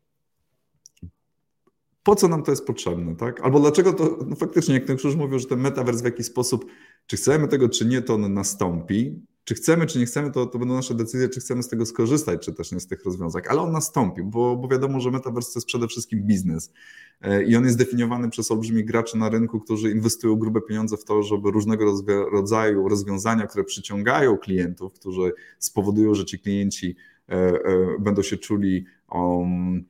po 2.05 2.17
co 2.17 2.29
nam 2.29 2.43
to 2.43 2.51
jest 2.51 2.67
potrzebne, 2.67 3.17
tak? 3.17 3.41
Albo 3.41 3.61
dlaczego 3.61 3.93
to, 3.93 4.19
no 4.27 4.37
faktycznie, 4.37 4.75
jak 4.75 4.89
niektórzy 4.89 5.17
mówią, 5.17 5.39
że 5.39 5.47
ten 5.47 5.61
metavers 5.61 6.03
w 6.03 6.05
jakiś 6.05 6.27
sposób, 6.27 6.67
czy 7.07 7.17
chcemy 7.17 7.49
tego, 7.49 7.69
czy 7.69 7.87
nie, 7.87 8.03
to 8.03 8.15
on 8.15 8.35
nastąpi, 8.35 9.23
czy 9.45 9.55
chcemy, 9.55 9.87
czy 9.87 9.99
nie 9.99 10.07
chcemy, 10.07 10.31
to, 10.31 10.47
to 10.47 10.59
będą 10.59 10.75
nasze 10.75 10.95
decyzje, 10.95 11.29
czy 11.29 11.41
chcemy 11.41 11.63
z 11.63 11.69
tego 11.69 11.87
skorzystać, 11.87 12.45
czy 12.45 12.53
też 12.53 12.73
nie 12.73 12.81
z 12.81 12.87
tych 12.87 13.05
rozwiązań, 13.05 13.43
ale 13.49 13.61
on 13.61 13.73
nastąpi, 13.73 14.23
bo, 14.23 14.57
bo 14.57 14.69
wiadomo, 14.69 15.01
że 15.01 15.11
metavers 15.11 15.53
to 15.53 15.59
jest 15.59 15.67
przede 15.67 15.89
wszystkim 15.89 16.23
biznes. 16.23 16.73
E, 17.21 17.45
i 17.45 17.57
on 17.57 17.65
jest 17.65 17.79
definiowany 17.79 18.31
przez 18.31 18.51
olbrzymich 18.51 18.85
graczy 18.85 19.19
na 19.19 19.29
rynku, 19.29 19.61
którzy 19.61 19.91
inwestują 19.91 20.37
grube 20.37 20.61
pieniądze 20.61 20.97
w 20.97 21.05
to, 21.05 21.23
żeby 21.23 21.51
różnego 21.51 21.85
rodzaju 22.33 22.89
rozwiązania, 22.89 23.47
które 23.47 23.65
przyciągają 23.65 24.39
klientów, 24.39 24.93
którzy 24.93 25.33
spowodują, 25.59 26.15
że 26.15 26.25
ci 26.25 26.39
klienci 26.39 26.97
e, 27.29 27.35
e, 27.35 27.61
będą 28.01 28.23
się 28.23 28.37
czuli 28.37 28.85
um, 29.11 29.85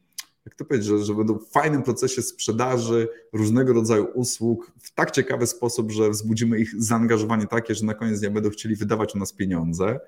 jak 0.47 0.55
to 0.55 0.65
powiedzieć, 0.65 0.89
że, 0.89 0.99
że 0.99 1.15
będą 1.15 1.39
w 1.39 1.49
fajnym 1.49 1.83
procesie 1.83 2.23
sprzedaży 2.23 3.09
różnego 3.33 3.73
rodzaju 3.73 4.07
usług 4.15 4.73
w 4.83 4.95
tak 4.95 5.11
ciekawy 5.11 5.47
sposób, 5.47 5.93
że 5.93 6.11
wzbudzimy 6.11 6.59
ich 6.59 6.83
zaangażowanie 6.83 7.47
takie, 7.47 7.75
że 7.75 7.87
na 7.87 7.95
koniec 7.95 8.21
dnia 8.21 8.31
będą 8.31 8.51
chcieli 8.51 8.77
wydawać 8.77 9.15
u 9.15 9.19
nas 9.19 9.33
pieniądze, 9.33 10.01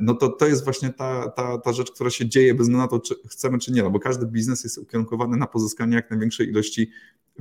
no 0.00 0.14
to 0.14 0.28
to 0.28 0.46
jest 0.46 0.64
właśnie 0.64 0.90
ta, 0.90 1.28
ta, 1.28 1.58
ta 1.58 1.72
rzecz, 1.72 1.90
która 1.90 2.10
się 2.10 2.28
dzieje 2.28 2.54
bez 2.54 2.62
względu 2.62 2.82
na 2.82 2.88
to, 2.88 3.00
czy 3.00 3.14
chcemy, 3.28 3.58
czy 3.58 3.72
nie, 3.72 3.82
no 3.82 3.90
bo 3.90 3.98
każdy 3.98 4.26
biznes 4.26 4.64
jest 4.64 4.78
ukierunkowany 4.78 5.36
na 5.36 5.46
pozyskanie 5.46 5.94
jak 5.94 6.10
największej 6.10 6.48
ilości 6.48 6.90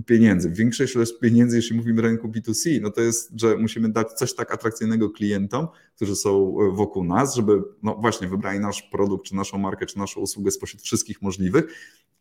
pieniędzy. 0.06 0.50
Większa 0.50 0.84
ilość 0.96 1.13
pieniędzy, 1.22 1.56
jeśli 1.56 1.77
mówimy 1.77 2.01
rynku 2.01 2.27
B2C, 2.27 2.82
no 2.82 2.92
to 2.92 3.01
jest, 3.01 3.32
że 3.36 3.58
musimy 3.58 3.89
dać 3.89 4.13
coś 4.13 4.36
tak 4.36 4.53
atrakcyjnego 4.53 5.10
klientom, 5.10 5.68
którzy 5.96 6.15
są 6.15 6.56
wokół 6.72 7.03
nas, 7.03 7.36
żeby 7.36 7.62
no 7.84 7.96
właśnie 7.96 8.27
wybrali 8.27 8.60
nasz 8.60 8.82
produkt, 8.82 9.25
czy 9.25 9.36
naszą 9.36 9.58
markę, 9.58 9.86
czy 9.86 9.98
naszą 9.98 10.22
usługę 10.22 10.51
spośród 10.51 10.82
wszystkich 10.82 11.22
możliwych, 11.22 11.65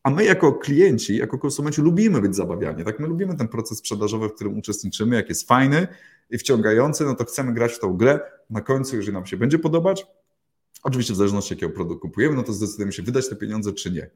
A 0.02 0.11
my 0.11 0.25
jako 0.25 0.52
klienci, 0.52 1.16
jako 1.16 1.38
konsumenci 1.38 1.82
lubimy 1.82 2.21
być 2.21 2.37
zabawiani, 2.37 2.85
tak? 2.85 3.00
My 3.00 3.06
lubimy 3.06 3.37
ten 3.37 3.49
proces 3.49 3.78
sprzedażowy, 3.78 4.28
w 4.28 4.35
którym 4.35 4.59
uczestniczymy, 4.59 5.16
jak 5.16 5.28
jest 5.28 5.49
fajny 5.49 5.87
i 6.32 6.38
wciągający, 6.38 7.04
no 7.04 7.14
to 7.14 7.24
chcemy 7.24 7.54
grać 7.54 7.72
w 7.72 7.78
tą 7.78 7.96
grę. 7.96 8.20
Na 8.50 8.60
końcu, 8.60 8.96
jeżeli 8.96 9.12
nam 9.12 9.26
się 9.26 9.36
będzie 9.36 9.58
podobać, 9.58 10.06
oczywiście 10.82 11.14
w 11.14 11.16
zależności 11.16 11.54
jakiego 11.54 11.72
produktu 11.72 12.00
kupujemy, 12.00 12.36
no 12.36 12.42
to 12.42 12.52
zdecydujemy 12.52 12.92
się 12.92 13.02
wydać 13.02 13.28
te 13.28 13.36
pieniądze 13.36 13.72
czy 13.72 13.90
nie. 13.90 14.10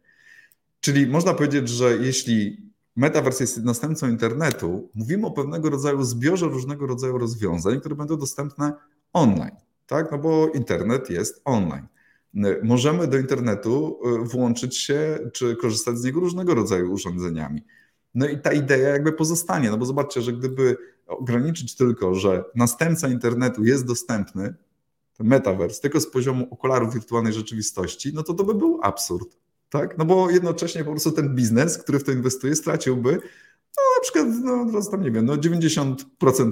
Czyli 0.81 1.07
można 1.07 1.35
powiedzieć, 1.35 1.69
że 1.69 1.97
jeśli 1.97 2.67
Metaverse 2.97 3.45
jest 3.45 3.65
następcą 3.65 4.09
internetu, 4.09 4.91
mówimy 4.95 5.27
o 5.27 5.31
pewnego 5.31 5.71
rodzaju 5.71 6.05
zbiorze 6.05 6.47
różnego 6.47 6.87
rodzaju 6.87 7.19
rozwiązań, 7.19 7.81
które 7.81 7.95
będą 7.95 8.17
dostępne 8.17 8.73
online, 9.13 9.57
tak? 9.87 10.13
No 10.13 10.19
bo 10.19 10.49
internet 10.49 11.11
jest 11.11 11.41
online. 11.45 11.87
Możemy 12.63 13.07
do 13.07 13.19
internetu 13.19 13.99
y, 14.25 14.29
włączyć 14.29 14.77
się 14.77 15.19
czy 15.33 15.57
korzystać 15.57 15.99
z 15.99 16.05
niego 16.05 16.21
różnego 16.21 16.55
rodzaju 16.55 16.93
urządzeniami. 16.93 17.65
No 18.15 18.29
i 18.29 18.39
ta 18.39 18.53
idea 18.53 18.89
jakby 18.89 19.13
pozostanie, 19.13 19.71
no 19.71 19.79
bo 19.79 19.85
zobaczcie, 19.85 20.23
że 20.23 20.33
gdyby 20.33 20.77
ograniczyć 21.07 21.77
tylko, 21.77 22.15
że 22.15 22.45
następca 22.55 23.09
internetu 23.09 23.65
jest 23.65 23.87
dostępny, 23.87 24.55
ten 25.17 25.27
metaverse, 25.27 25.81
tylko 25.81 26.01
z 26.01 26.11
poziomu 26.11 26.49
okularów 26.51 26.95
wirtualnej 26.95 27.33
rzeczywistości, 27.33 28.13
no 28.15 28.23
to 28.23 28.35
to 28.35 28.45
by 28.45 28.55
był 28.55 28.81
absurd 28.83 29.37
tak? 29.71 29.99
No 29.99 30.05
bo 30.05 30.31
jednocześnie 30.31 30.85
po 30.85 30.91
prostu 30.91 31.13
ten 31.13 31.35
biznes, 31.35 31.79
który 31.79 31.99
w 31.99 32.05
to 32.05 32.13
inwestuje, 32.13 32.57
straciłby 32.57 33.21
no 33.77 33.83
na 33.97 34.03
przykład, 34.03 34.27
no 34.45 34.67
teraz 34.67 34.91
tam 34.91 35.03
nie 35.03 35.11
wiem, 35.11 35.27
no 35.27 35.37
90% 35.37 35.97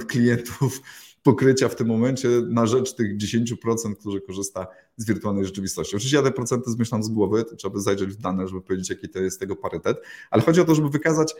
klientów 0.06 0.80
pokrycia 1.23 1.68
w 1.68 1.76
tym 1.76 1.87
momencie 1.87 2.28
na 2.28 2.66
rzecz 2.66 2.94
tych 2.94 3.16
10%, 3.16 3.96
którzy 4.00 4.20
korzysta 4.20 4.66
z 4.96 5.06
wirtualnej 5.06 5.44
rzeczywistości. 5.44 5.96
Oczywiście 5.96 6.16
ja 6.16 6.23
te 6.23 6.30
procenty 6.30 6.70
zmyślam 6.70 7.02
z 7.02 7.08
głowy, 7.08 7.44
to 7.44 7.56
trzeba 7.56 7.75
by 7.75 7.80
zajrzeć 7.80 8.11
w 8.11 8.16
dane, 8.16 8.49
żeby 8.49 8.62
powiedzieć, 8.62 8.90
jaki 8.90 9.08
to 9.08 9.18
jest 9.18 9.40
tego 9.40 9.56
parytet, 9.56 9.96
ale 10.30 10.42
chodzi 10.42 10.61
o 10.61 10.64
to, 10.64 10.75
żeby 10.75 10.88
wykazać 10.88 11.34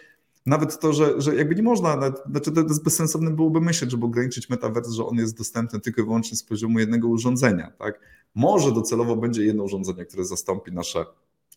nawet 0.47 0.81
to, 0.81 0.93
że, 0.93 1.21
że 1.21 1.37
jakby 1.37 1.55
nie 1.55 1.63
można, 1.63 2.13
znaczy 2.31 2.53
to 2.53 2.61
jest 2.61 2.85
bezsensowne 2.85 3.31
byłoby 3.31 3.61
myśleć, 3.61 3.91
żeby 3.91 4.07
ograniczyć 4.07 4.49
metavers, 4.49 4.91
że 4.91 5.07
on 5.07 5.17
jest 5.17 5.39
dostępny 5.39 5.81
tylko 5.81 6.03
i 6.03 6.05
wyłącznie 6.05 6.37
z 6.37 6.43
poziomu 6.43 6.79
jednego 6.79 7.09
urządzenia. 7.09 7.73
Tak? 7.79 8.01
Może 8.35 8.73
docelowo 8.73 9.17
będzie 9.17 9.45
jedno 9.45 9.65
urządzenie, 9.65 10.05
które 10.05 10.25
zastąpi 10.25 10.73
nasze 10.73 11.05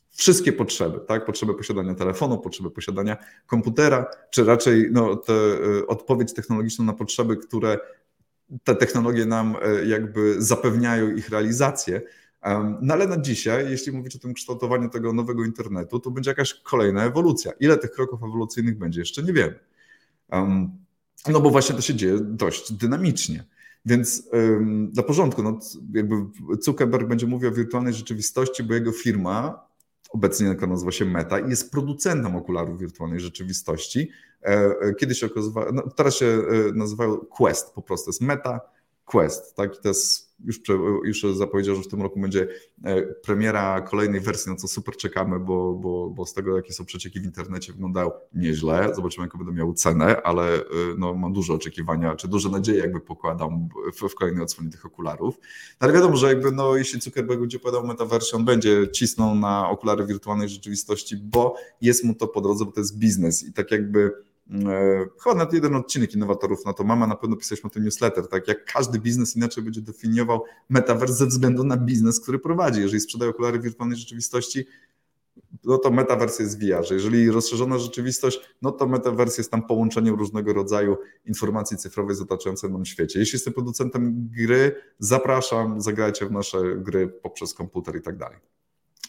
wszystkie 0.10 0.54
potrzeby, 0.54 1.00
tak? 1.08 1.26
Potrzeby 1.26 1.54
posiadania 1.54 1.96
telefonu, 1.96 2.38
potrzeby 2.38 2.72
posiadania 2.72 3.18
komputera, 3.48 4.06
czy 4.30 4.44
raczej 4.44 4.90
no, 4.92 5.16
te, 5.16 5.34
y, 5.34 5.88
odpowiedź 5.88 6.34
technologiczną 6.34 6.86
na 6.86 6.94
potrzeby, 6.94 7.38
które 7.38 7.80
te 8.64 8.76
technologie 8.76 9.26
nam 9.26 9.56
y, 9.56 9.88
jakby 9.88 10.36
zapewniają 10.42 11.16
ich 11.16 11.30
realizację. 11.30 12.02
No 12.82 12.94
ale 12.94 13.08
na 13.08 13.18
dzisiaj, 13.18 13.70
jeśli 13.72 13.92
mówić 13.92 14.16
o 14.16 14.20
tym 14.20 14.34
kształtowaniu 14.34 14.90
tego 14.90 15.14
nowego 15.14 15.46
internetu, 15.46 16.00
to 16.00 16.12
będzie 16.12 16.32
jakaś 16.32 16.54
kolejna 16.54 17.06
ewolucja. 17.06 17.52
Ile 17.60 17.78
tych 17.78 17.92
kroków 17.92 18.24
ewolucyjnych 18.24 18.78
będzie, 18.78 19.00
jeszcze 19.00 19.24
nie 19.24 19.34
wiemy. 19.34 19.60
No 21.30 21.40
bo 21.42 21.50
właśnie 21.50 21.76
to 21.76 21.82
się 21.82 21.96
dzieje 21.96 22.18
dość 22.22 22.74
dynamicznie. 22.74 23.46
Więc 23.86 24.30
dla 24.90 25.04
porządku, 25.04 25.44
no, 25.44 25.60
jakby 25.94 26.16
Zuckerberg 26.62 27.08
będzie 27.08 27.28
mówił 27.28 27.50
o 27.50 27.52
wirtualnej 27.52 27.94
rzeczywistości, 27.94 28.64
bo 28.64 28.74
jego 28.74 28.92
firma 28.92 29.68
obecnie 30.10 30.56
nazywa 30.68 30.92
się 30.92 31.06
Meta 31.06 31.40
i 31.40 31.50
jest 31.50 31.72
producentem 31.72 32.36
okularów 32.36 32.80
wirtualnej 32.80 33.20
rzeczywistości. 33.20 34.12
E, 34.44 34.48
e, 34.82 34.94
kiedyś 34.94 35.20
się 35.20 35.26
okazywało, 35.26 35.72
no 35.72 35.82
teraz 35.96 36.16
się 36.16 36.26
e, 36.26 36.44
nazywają 36.74 37.18
Quest 37.18 37.74
po 37.74 37.82
prostu, 37.82 38.10
jest 38.10 38.22
Meta 38.22 38.62
Quest, 39.08 39.56
tak? 39.56 39.76
I 39.76 39.82
to 39.82 39.88
jest 39.88 40.28
już, 40.46 40.62
już 41.04 41.38
zapowiedział, 41.38 41.76
że 41.76 41.82
w 41.82 41.88
tym 41.88 42.02
roku 42.02 42.20
będzie 42.20 42.48
e, 42.84 43.02
premiera 43.02 43.82
kolejnej 43.82 44.22
wersji, 44.22 44.52
na 44.52 44.58
co 44.58 44.68
super 44.68 44.98
czekamy, 44.98 45.40
bo, 45.40 45.74
bo, 45.74 46.10
bo 46.10 46.26
z 46.26 46.34
tego, 46.34 46.56
jakie 46.56 46.74
są 46.74 46.86
przecieki 46.86 47.20
w 47.20 47.24
internecie, 47.24 47.74
wyglądają 47.74 48.12
nieźle. 48.34 48.92
Zobaczymy, 48.96 49.26
jaką 49.26 49.38
będą 49.38 49.54
miały 49.54 49.74
cenę, 49.74 50.22
ale 50.22 50.56
e, 50.56 50.64
no, 50.98 51.14
mam 51.14 51.34
duże 51.34 51.54
oczekiwania, 51.54 52.16
czy 52.16 52.28
duże 52.28 52.50
nadzieje 52.50 52.80
jakby 52.80 53.00
pokładam 53.00 53.70
w, 53.94 54.10
w 54.10 54.16
kolejnej 54.16 54.44
odsłonie 54.44 54.70
tych 54.70 54.86
okularów. 54.86 55.38
No, 55.40 55.76
ale 55.80 55.94
wiadomo, 55.94 56.16
że 56.16 56.28
jakby 56.28 56.52
no, 56.52 56.76
jeśli 56.76 57.02
Zuckerberg 57.02 57.40
będzie 57.40 57.60
podał 57.60 57.88
metawersję, 57.88 58.38
on 58.38 58.46
będzie 58.46 58.88
cisnął 58.92 59.36
na 59.36 59.70
okulary 59.70 60.06
wirtualnej 60.06 60.50
rzeczywistości, 60.50 61.18
bo 61.18 61.56
jest 61.82 62.04
mu 62.04 62.16
to 62.16 62.28
po 62.28 62.42
drodze, 62.42 62.66
bo 62.66 62.72
to 62.72 62.80
jest 62.80 62.98
biznes 62.98 63.44
i 63.44 63.54
tak 63.54 63.72
jakby 63.72 64.12
chyba 65.24 65.36
nawet 65.36 65.54
jeden 65.54 65.76
odcinek 65.76 66.14
innowatorów 66.14 66.66
na 66.66 66.74
to 66.74 66.84
mama, 66.84 67.08
na 67.08 67.16
pewno 67.16 67.36
pisaliśmy 67.36 67.68
o 67.68 67.74
tym 67.74 67.84
newsletter, 67.84 68.28
tak 68.28 68.48
jak 68.48 68.66
każdy 68.66 69.00
biznes 69.00 69.36
inaczej 69.36 69.64
będzie 69.64 69.82
definiował 69.82 70.44
metaverse 70.70 71.14
ze 71.14 71.26
względu 71.26 71.64
na 71.64 71.78
biznes, 71.78 72.20
który 72.20 72.40
prowadzi. 72.40 72.82
Jeżeli 72.82 73.00
sprzedaje 73.00 73.32
okulary 73.32 73.60
wirtualnej 73.60 73.98
rzeczywistości, 73.98 74.66
no 75.64 75.78
to 75.78 75.92
metaverse 75.92 76.44
jest 76.44 76.60
VR. 76.60 76.92
Jeżeli 76.92 77.32
rozszerzona 77.32 77.78
rzeczywistość, 77.78 78.40
no 78.62 78.72
to 78.72 78.88
metaverse 78.88 79.42
jest 79.42 79.52
tam 79.52 79.68
połączeniem 79.68 80.16
różnego 80.16 80.54
rodzaju 80.54 80.98
informacji 81.26 81.78
cyfrowej 81.78 82.16
z 82.16 82.22
otaczającym 82.22 82.72
nam 82.72 82.86
świecie. 82.86 83.20
Jeśli 83.20 83.36
jestem 83.36 83.54
producentem 83.54 84.30
gry, 84.38 84.76
zapraszam, 85.00 85.82
zagrajcie 85.82 86.26
w 86.26 86.32
nasze 86.32 86.76
gry 86.76 87.08
poprzez 87.08 87.54
komputer 87.54 87.96
i 87.96 88.02
tak 88.02 88.18
dalej. 88.18 88.38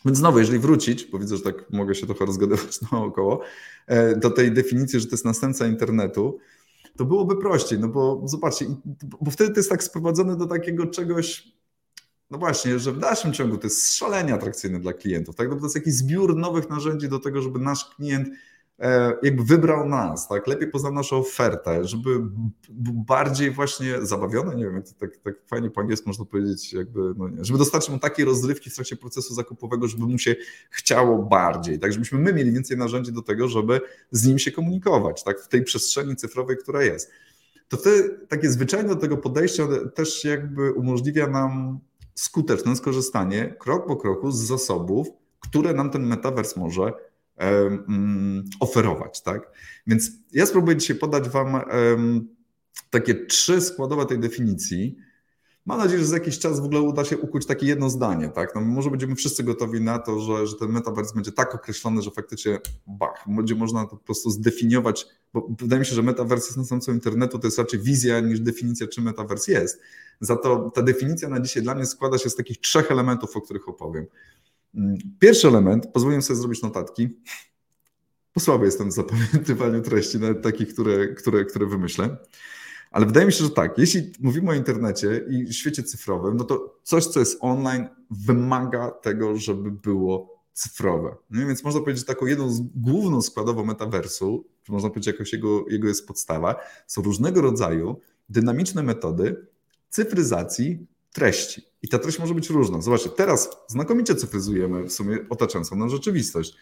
Więc 0.04 0.18
znowu, 0.18 0.38
jeżeli 0.38 0.58
wrócić, 0.58 1.04
bo 1.04 1.18
widzę, 1.18 1.36
że 1.36 1.42
tak 1.42 1.70
mogę 1.70 1.94
się 1.94 2.06
trochę 2.06 2.26
rozgadywać 2.26 2.80
naokoło, 2.92 3.40
e, 3.86 4.16
do 4.16 4.30
tej 4.30 4.52
definicji, 4.52 5.00
że 5.00 5.06
to 5.06 5.12
jest 5.12 5.24
następca 5.24 5.66
internetu, 5.66 6.38
to 6.96 7.04
byłoby 7.04 7.36
prościej, 7.36 7.78
no 7.78 7.88
bo 7.88 8.22
zobaczcie, 8.24 8.66
bo 9.20 9.30
wtedy 9.30 9.50
to 9.50 9.60
jest 9.60 9.70
tak 9.70 9.82
sprowadzone 9.82 10.36
do 10.36 10.46
takiego 10.46 10.86
czegoś, 10.86 11.52
no 12.30 12.38
właśnie, 12.38 12.78
że 12.78 12.92
w 12.92 12.98
dalszym 12.98 13.32
ciągu 13.32 13.58
to 13.58 13.66
jest 13.66 13.94
szalenie 13.94 14.34
atrakcyjne 14.34 14.80
dla 14.80 14.92
klientów, 14.92 15.36
tak? 15.36 15.48
No 15.50 15.56
to 15.56 15.62
jest 15.62 15.74
jakiś 15.74 15.94
zbiór 15.94 16.36
nowych 16.36 16.70
narzędzi 16.70 17.08
do 17.08 17.18
tego, 17.18 17.42
żeby 17.42 17.58
nasz 17.58 17.84
klient 17.84 18.28
jakby 19.22 19.44
wybrał 19.44 19.88
nas, 19.88 20.28
tak, 20.28 20.46
lepiej 20.46 20.68
poznał 20.70 20.92
naszą 20.92 21.16
ofertę, 21.16 21.84
żeby 21.84 22.10
bardziej 23.08 23.50
właśnie 23.50 24.06
zabawiony, 24.06 24.56
nie 24.56 24.64
wiem, 24.64 24.82
tak, 24.98 25.16
tak 25.16 25.34
fajnie 25.46 25.70
po 25.70 25.80
angielsku 25.80 26.08
można 26.08 26.24
powiedzieć, 26.24 26.72
jakby, 26.72 27.00
no 27.16 27.28
nie, 27.28 27.44
żeby 27.44 27.58
dostarczyć 27.58 27.90
mu 27.90 27.98
takiej 27.98 28.24
rozrywki 28.24 28.70
w 28.70 28.74
trakcie 28.74 28.96
procesu 28.96 29.34
zakupowego, 29.34 29.88
żeby 29.88 30.06
mu 30.06 30.18
się 30.18 30.36
chciało 30.70 31.18
bardziej, 31.18 31.78
tak, 31.78 31.92
żebyśmy 31.92 32.18
my 32.18 32.32
mieli 32.32 32.52
więcej 32.52 32.76
narzędzi 32.76 33.12
do 33.12 33.22
tego, 33.22 33.48
żeby 33.48 33.80
z 34.10 34.26
nim 34.26 34.38
się 34.38 34.52
komunikować, 34.52 35.24
tak, 35.24 35.40
w 35.40 35.48
tej 35.48 35.62
przestrzeni 35.64 36.16
cyfrowej, 36.16 36.56
która 36.56 36.82
jest. 36.82 37.10
To 37.68 37.76
wtedy 37.76 38.26
takie 38.28 38.50
zwyczajne 38.50 38.88
do 38.88 38.96
tego 38.96 39.16
podejścia 39.16 39.68
też 39.94 40.24
jakby 40.24 40.72
umożliwia 40.72 41.26
nam 41.26 41.78
skuteczne 42.14 42.76
skorzystanie 42.76 43.54
krok 43.58 43.86
po 43.86 43.96
kroku 43.96 44.30
z 44.30 44.38
zasobów, 44.38 45.08
które 45.40 45.74
nam 45.74 45.90
ten 45.90 46.06
metavers 46.06 46.56
może 46.56 46.92
oferować. 48.60 49.22
Tak? 49.22 49.50
Więc 49.86 50.10
ja 50.32 50.46
spróbuję 50.46 50.76
dzisiaj 50.76 50.96
podać 50.96 51.28
Wam 51.28 51.60
takie 52.90 53.26
trzy 53.26 53.60
składowe 53.60 54.06
tej 54.06 54.18
definicji. 54.18 54.96
Mam 55.66 55.78
nadzieję, 55.78 55.98
że 55.98 56.06
za 56.06 56.16
jakiś 56.16 56.38
czas 56.38 56.60
w 56.60 56.64
ogóle 56.64 56.80
uda 56.80 57.04
się 57.04 57.18
ukuć 57.18 57.46
takie 57.46 57.66
jedno 57.66 57.90
zdanie. 57.90 58.28
Tak? 58.28 58.54
No 58.54 58.60
może 58.60 58.90
będziemy 58.90 59.14
wszyscy 59.14 59.44
gotowi 59.44 59.80
na 59.80 59.98
to, 59.98 60.20
że, 60.20 60.46
że 60.46 60.56
ten 60.56 60.72
metaverse 60.72 61.14
będzie 61.14 61.32
tak 61.32 61.54
określony, 61.54 62.02
że 62.02 62.10
faktycznie 62.10 62.58
bach, 62.86 63.24
będzie 63.26 63.54
można 63.54 63.84
to 63.84 63.96
po 63.96 64.04
prostu 64.04 64.30
zdefiniować, 64.30 65.06
bo 65.32 65.48
wydaje 65.60 65.80
mi 65.80 65.86
się, 65.86 65.94
że 65.94 66.02
metaverse 66.02 66.46
jest 66.46 66.56
następcą 66.56 66.92
internetu, 66.92 67.38
to 67.38 67.46
jest 67.46 67.58
raczej 67.58 67.80
wizja 67.80 68.20
niż 68.20 68.40
definicja, 68.40 68.86
czym 68.86 69.04
metaverse 69.04 69.52
jest. 69.52 69.80
Za 70.20 70.36
to 70.36 70.70
ta 70.74 70.82
definicja 70.82 71.28
na 71.28 71.40
dzisiaj 71.40 71.62
dla 71.62 71.74
mnie 71.74 71.86
składa 71.86 72.18
się 72.18 72.30
z 72.30 72.36
takich 72.36 72.60
trzech 72.60 72.90
elementów, 72.90 73.36
o 73.36 73.40
których 73.40 73.68
opowiem. 73.68 74.06
Pierwszy 75.18 75.48
element, 75.48 75.86
pozwoliłem 75.92 76.22
sobie 76.22 76.40
zrobić 76.40 76.62
notatki, 76.62 77.08
bo 78.34 78.40
słaby 78.40 78.64
jestem 78.66 78.88
w 78.88 78.92
zapamiętywaniu 78.92 79.82
treści, 79.82 80.18
nawet 80.18 80.42
takich, 80.42 80.72
które, 80.72 81.08
które, 81.08 81.44
które 81.44 81.66
wymyślę. 81.66 82.16
Ale 82.90 83.06
wydaje 83.06 83.26
mi 83.26 83.32
się, 83.32 83.44
że 83.44 83.50
tak, 83.50 83.78
jeśli 83.78 84.12
mówimy 84.20 84.50
o 84.50 84.54
internecie 84.54 85.24
i 85.30 85.52
świecie 85.52 85.82
cyfrowym, 85.82 86.36
no 86.36 86.44
to 86.44 86.80
coś, 86.82 87.06
co 87.06 87.20
jest 87.20 87.38
online, 87.40 87.88
wymaga 88.10 88.90
tego, 88.90 89.36
żeby 89.36 89.70
było 89.70 90.38
cyfrowe. 90.52 91.16
No 91.30 91.46
więc 91.46 91.64
można 91.64 91.80
powiedzieć, 91.80 91.98
że 92.00 92.14
taką 92.14 92.26
jedną 92.26 92.50
z 92.50 92.60
główną 92.74 93.22
składową 93.22 93.64
metaversu, 93.64 94.44
czy 94.62 94.72
można 94.72 94.88
powiedzieć, 94.88 95.06
jakoś 95.06 95.32
jego, 95.32 95.64
jego 95.68 95.88
jest 95.88 96.06
podstawa, 96.06 96.56
są 96.86 97.02
różnego 97.02 97.40
rodzaju 97.40 98.00
dynamiczne 98.28 98.82
metody 98.82 99.46
cyfryzacji 99.90 100.86
treści. 101.18 101.62
I 101.82 101.88
ta 101.88 101.98
treść 101.98 102.18
może 102.18 102.34
być 102.34 102.50
różna. 102.50 102.80
Zobaczcie, 102.80 103.10
teraz 103.10 103.50
znakomicie 103.66 104.14
cyfryzujemy 104.14 104.84
w 104.84 104.92
sumie 104.92 105.18
otaczającą 105.30 105.76
nam 105.76 105.90
rzeczywistość. 105.90 106.56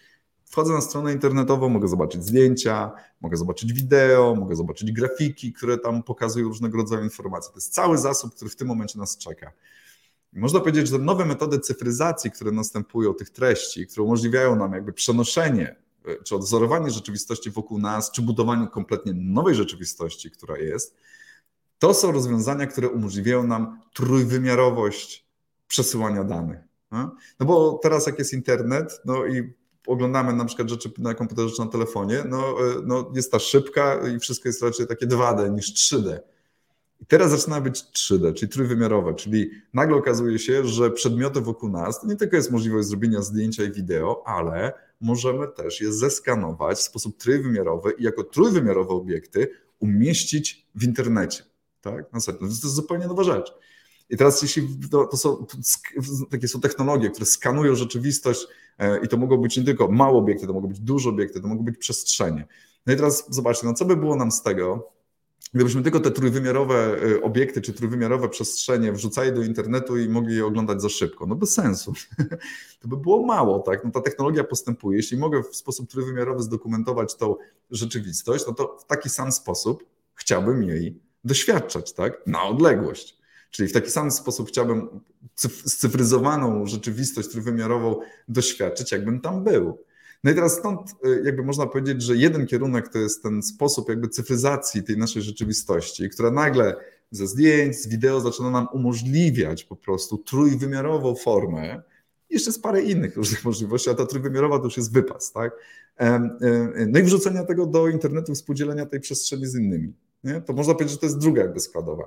Wchodzę 0.44 0.72
na 0.72 0.80
stronę 0.80 1.12
internetową, 1.12 1.68
mogę 1.68 1.88
zobaczyć 1.88 2.24
zdjęcia, 2.24 2.92
mogę 3.20 3.36
zobaczyć 3.36 3.72
wideo, 3.72 4.34
mogę 4.34 4.56
zobaczyć 4.56 4.92
grafiki, 4.92 5.52
które 5.52 5.78
tam 5.78 6.02
pokazują 6.02 6.48
różnego 6.48 6.76
rodzaju 6.78 7.04
informacje. 7.04 7.52
To 7.52 7.56
jest 7.56 7.74
cały 7.74 7.98
zasób, 7.98 8.34
który 8.34 8.50
w 8.50 8.56
tym 8.56 8.68
momencie 8.68 8.98
nas 8.98 9.18
czeka. 9.18 9.52
I 10.32 10.38
można 10.38 10.60
powiedzieć, 10.60 10.88
że 10.88 10.98
nowe 10.98 11.24
metody 11.24 11.60
cyfryzacji, 11.60 12.30
które 12.30 12.52
następują 12.52 13.14
tych 13.14 13.30
treści, 13.30 13.86
które 13.86 14.04
umożliwiają 14.04 14.56
nam 14.56 14.72
jakby 14.72 14.92
przenoszenie 14.92 15.76
e, 16.04 16.22
czy 16.22 16.36
odwzorowanie 16.36 16.90
rzeczywistości 16.90 17.50
wokół 17.50 17.78
nas, 17.78 18.10
czy 18.10 18.22
budowanie 18.22 18.66
kompletnie 18.66 19.12
nowej 19.14 19.54
rzeczywistości, 19.54 20.30
która 20.30 20.58
jest, 20.58 20.96
to 21.78 21.94
są 21.94 22.12
rozwiązania, 22.12 22.66
które 22.66 22.88
umożliwiają 22.88 23.46
nam 23.46 23.80
trójwymiarowość 23.94 25.26
przesyłania 25.68 26.24
danych. 26.24 26.58
No 27.40 27.46
bo 27.46 27.80
teraz 27.82 28.06
jak 28.06 28.18
jest 28.18 28.32
internet, 28.32 29.00
no 29.04 29.26
i 29.26 29.54
oglądamy 29.86 30.32
na 30.32 30.44
przykład 30.44 30.68
rzeczy 30.68 30.92
na 30.98 31.14
komputerze 31.14 31.54
czy 31.56 31.60
na 31.60 31.70
telefonie, 31.70 32.24
no, 32.28 32.56
no 32.84 33.12
jest 33.14 33.32
ta 33.32 33.38
szybka 33.38 34.08
i 34.08 34.18
wszystko 34.18 34.48
jest 34.48 34.62
raczej 34.62 34.86
takie 34.86 35.06
2D 35.06 35.54
niż 35.54 35.74
3D. 35.74 36.18
I 37.00 37.06
teraz 37.06 37.30
zaczyna 37.30 37.60
być 37.60 37.84
3D, 37.84 38.34
czyli 38.34 38.52
trójwymiarowe, 38.52 39.14
czyli 39.14 39.50
nagle 39.74 39.96
okazuje 39.96 40.38
się, 40.38 40.64
że 40.64 40.90
przedmioty 40.90 41.40
wokół 41.40 41.68
nas 41.68 42.00
to 42.00 42.06
nie 42.06 42.16
tylko 42.16 42.36
jest 42.36 42.50
możliwość 42.50 42.88
zrobienia 42.88 43.22
zdjęcia 43.22 43.64
i 43.64 43.72
wideo, 43.72 44.22
ale 44.26 44.72
możemy 45.00 45.48
też 45.48 45.80
je 45.80 45.92
zeskanować 45.92 46.78
w 46.78 46.82
sposób 46.82 47.16
trójwymiarowy 47.16 47.92
i 47.98 48.02
jako 48.02 48.24
trójwymiarowe 48.24 48.90
obiekty 48.90 49.48
umieścić 49.78 50.66
w 50.74 50.84
internecie. 50.84 51.44
Tak? 51.90 52.12
Na 52.12 52.20
serio. 52.20 52.40
To 52.40 52.46
jest 52.46 52.64
zupełnie 52.64 53.06
nowa 53.06 53.22
rzecz. 53.22 53.54
I 54.10 54.16
teraz 54.16 54.42
jeśli 54.42 54.68
to, 54.90 55.06
to, 55.06 55.16
są 55.16 55.46
takie 56.30 56.48
są 56.48 56.60
technologie, 56.60 57.10
które 57.10 57.26
skanują 57.26 57.74
rzeczywistość 57.74 58.46
e, 58.78 59.04
i 59.04 59.08
to 59.08 59.16
mogą 59.16 59.36
być 59.36 59.56
nie 59.56 59.64
tylko 59.64 59.88
małe 59.88 60.18
obiekty, 60.18 60.46
to 60.46 60.52
mogą 60.52 60.68
być 60.68 60.80
duże 60.80 61.08
obiekty, 61.10 61.40
to 61.40 61.48
mogą 61.48 61.64
być 61.64 61.78
przestrzenie. 61.78 62.46
No 62.86 62.92
i 62.92 62.96
teraz 62.96 63.34
zobaczcie, 63.34 63.66
no 63.66 63.74
co 63.74 63.84
by 63.84 63.96
było 63.96 64.16
nam 64.16 64.32
z 64.32 64.42
tego, 64.42 64.96
Gdybyśmy 65.54 65.82
tylko 65.82 66.00
te 66.00 66.10
trójwymiarowe 66.10 67.02
y, 67.02 67.22
obiekty 67.22 67.60
czy 67.60 67.72
trójwymiarowe 67.72 68.28
przestrzenie 68.28 68.92
wrzucali 68.92 69.32
do 69.32 69.42
internetu 69.42 69.98
i 69.98 70.08
mogli 70.08 70.36
je 70.36 70.46
oglądać 70.46 70.82
za 70.82 70.88
szybko, 70.88 71.26
no 71.26 71.34
bez 71.34 71.54
sensu. 71.54 71.92
To 72.80 72.88
by 72.88 72.96
było 72.96 73.26
mało, 73.26 73.58
tak? 73.58 73.84
No 73.84 73.90
ta 73.90 74.00
technologia 74.00 74.44
postępuje. 74.44 74.96
Jeśli 74.96 75.18
mogę 75.18 75.42
w 75.42 75.56
sposób 75.56 75.90
trójwymiarowy 75.90 76.42
zdokumentować 76.42 77.16
tą 77.16 77.36
rzeczywistość, 77.70 78.44
no 78.46 78.54
to 78.54 78.78
w 78.80 78.86
taki 78.86 79.08
sam 79.08 79.32
sposób 79.32 79.84
chciałbym 80.14 80.62
jej 80.62 81.00
doświadczać, 81.26 81.92
tak? 81.92 82.26
Na 82.26 82.42
odległość. 82.42 83.18
Czyli 83.50 83.68
w 83.68 83.72
taki 83.72 83.90
sam 83.90 84.10
sposób 84.10 84.48
chciałbym 84.48 84.88
scyfryzowaną 85.66 86.66
rzeczywistość 86.66 87.28
trójwymiarową 87.28 87.96
doświadczyć, 88.28 88.92
jakbym 88.92 89.20
tam 89.20 89.44
był. 89.44 89.78
No 90.24 90.30
i 90.30 90.34
teraz 90.34 90.58
stąd 90.58 90.80
y, 91.06 91.22
jakby 91.24 91.42
można 91.42 91.66
powiedzieć, 91.66 92.02
że 92.02 92.16
jeden 92.16 92.46
kierunek 92.46 92.88
to 92.88 92.98
jest 92.98 93.22
ten 93.22 93.42
sposób 93.42 93.88
jakby 93.88 94.08
cyfryzacji 94.08 94.82
tej 94.82 94.96
naszej 94.96 95.22
rzeczywistości, 95.22 96.10
która 96.10 96.30
nagle 96.30 96.76
ze 97.10 97.26
zdjęć, 97.26 97.76
z 97.76 97.88
wideo 97.88 98.20
zaczyna 98.20 98.50
nam 98.50 98.68
umożliwiać 98.72 99.64
po 99.64 99.76
prostu 99.76 100.18
trójwymiarową 100.18 101.14
formę. 101.14 101.82
Jeszcze 102.30 102.52
z 102.52 102.58
parę 102.58 102.82
innych 102.82 103.16
różnych 103.16 103.44
możliwości, 103.50 103.90
a 103.90 103.94
ta 103.94 104.06
trójwymiarowa 104.06 104.58
to 104.58 104.64
już 104.64 104.76
jest 104.76 104.92
wypas, 104.92 105.32
tak? 105.32 105.52
No 106.88 106.98
i 106.98 107.02
wrzucenia 107.02 107.44
tego 107.44 107.66
do 107.66 107.88
internetu, 107.88 108.34
współdzielenia 108.34 108.86
tej 108.86 109.00
przestrzeni 109.00 109.46
z 109.46 109.54
innymi. 109.54 109.92
Nie? 110.26 110.40
To 110.40 110.52
można 110.52 110.74
powiedzieć, 110.74 110.92
że 110.92 110.98
to 110.98 111.06
jest 111.06 111.18
druga 111.18 111.42
jakby 111.42 111.60
składowa. 111.60 112.04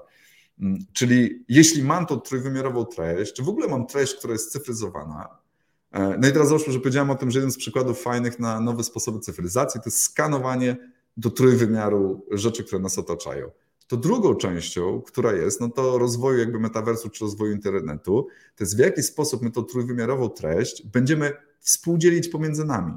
Mm, 0.60 0.80
czyli 0.94 1.46
jeśli 1.50 1.84
mam 1.84 2.06
tą 2.06 2.20
trójwymiarową 2.20 2.86
treść, 2.86 3.34
czy 3.34 3.44
w 3.44 3.50
ogóle 3.50 3.68
mam 3.68 3.88
treść, 3.88 4.16
która 4.16 4.34
jest 4.34 4.52
cyfryzowana, 4.52 5.40
E, 5.92 6.18
no 6.22 6.28
i 6.28 6.32
teraz 6.32 6.48
załóżmy, 6.48 6.74
że 6.74 6.80
powiedziałem 6.80 7.10
o 7.10 7.16
tym, 7.16 7.32
że 7.32 7.40
jeden 7.40 7.52
z 7.52 7.58
przykładów 7.58 8.02
fajnych 8.02 8.40
na 8.40 8.60
nowe 8.60 8.84
sposoby 8.84 9.20
cyfryzacji 9.20 9.82
to 9.82 9.88
jest 9.90 10.04
skanowanie 10.04 10.78
do 11.18 11.30
trójwymiaru 11.30 12.26
rzeczy, 12.32 12.64
które 12.64 12.82
nas 12.82 12.98
otaczają. 12.98 13.52
To 13.88 13.98
drugą 13.98 14.36
częścią, 14.36 15.02
która 15.02 15.34
jest, 15.34 15.62
no 15.62 15.70
to 15.70 15.98
rozwoju 15.98 16.40
jakby 16.40 16.60
metaversu 16.60 17.10
czy 17.10 17.26
rozwoju 17.26 17.52
internetu, 17.52 18.28
to 18.56 18.64
jest 18.64 18.76
w 18.76 18.80
jaki 18.80 19.04
sposób 19.04 19.42
my 19.42 19.52
tą 19.52 19.64
trójwymiarową 19.64 20.30
treść 20.30 20.88
będziemy 20.88 21.34
współdzielić 21.60 22.28
pomiędzy 22.28 22.66
nami. 22.66 22.94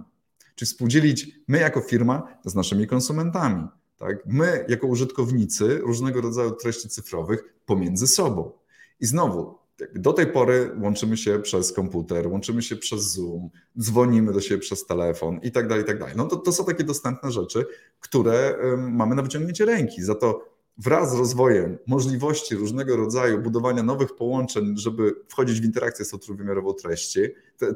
Czy 0.55 0.67
współdzielić 0.67 1.31
my 1.49 1.59
jako 1.59 1.81
firma 1.81 2.39
z 2.45 2.55
naszymi 2.55 2.87
konsumentami. 2.87 3.69
Tak? 4.03 4.17
My 4.27 4.65
jako 4.69 4.87
użytkownicy 4.87 5.79
różnego 5.79 6.21
rodzaju 6.21 6.51
treści 6.51 6.89
cyfrowych 6.89 7.55
pomiędzy 7.67 8.07
sobą. 8.07 8.53
I 9.01 9.07
znowu, 9.07 9.55
do 9.95 10.13
tej 10.13 10.27
pory 10.27 10.71
łączymy 10.81 11.17
się 11.17 11.39
przez 11.39 11.73
komputer, 11.73 12.29
łączymy 12.29 12.63
się 12.63 12.77
przez 12.77 13.13
Zoom, 13.13 13.51
dzwonimy 13.79 14.33
do 14.33 14.41
siebie 14.41 14.61
przez 14.61 14.87
telefon 14.87 15.41
i 15.43 15.53
tak 15.53 15.69
dalej, 15.69 15.85
i 15.85 15.87
tak 15.87 15.99
dalej. 15.99 16.15
No 16.17 16.27
to, 16.27 16.37
to 16.37 16.53
są 16.53 16.65
takie 16.65 16.85
dostępne 16.85 17.33
rzeczy, 17.33 17.67
które 18.01 18.59
mamy 18.77 19.15
na 19.15 19.23
wyciągnięcie 19.23 19.65
ręki. 19.65 20.03
Za 20.03 20.15
to 20.15 20.53
wraz 20.79 21.13
z 21.13 21.19
rozwojem 21.19 21.79
możliwości 21.87 22.55
różnego 22.55 22.97
rodzaju 22.97 23.39
budowania 23.39 23.83
nowych 23.83 24.15
połączeń, 24.15 24.75
żeby 24.77 25.15
wchodzić 25.29 25.61
w 25.61 25.65
interakcję 25.65 26.05
z 26.05 26.11
tą 26.11 26.19
trójwymiarową 26.19 26.75
treści, 26.75 27.21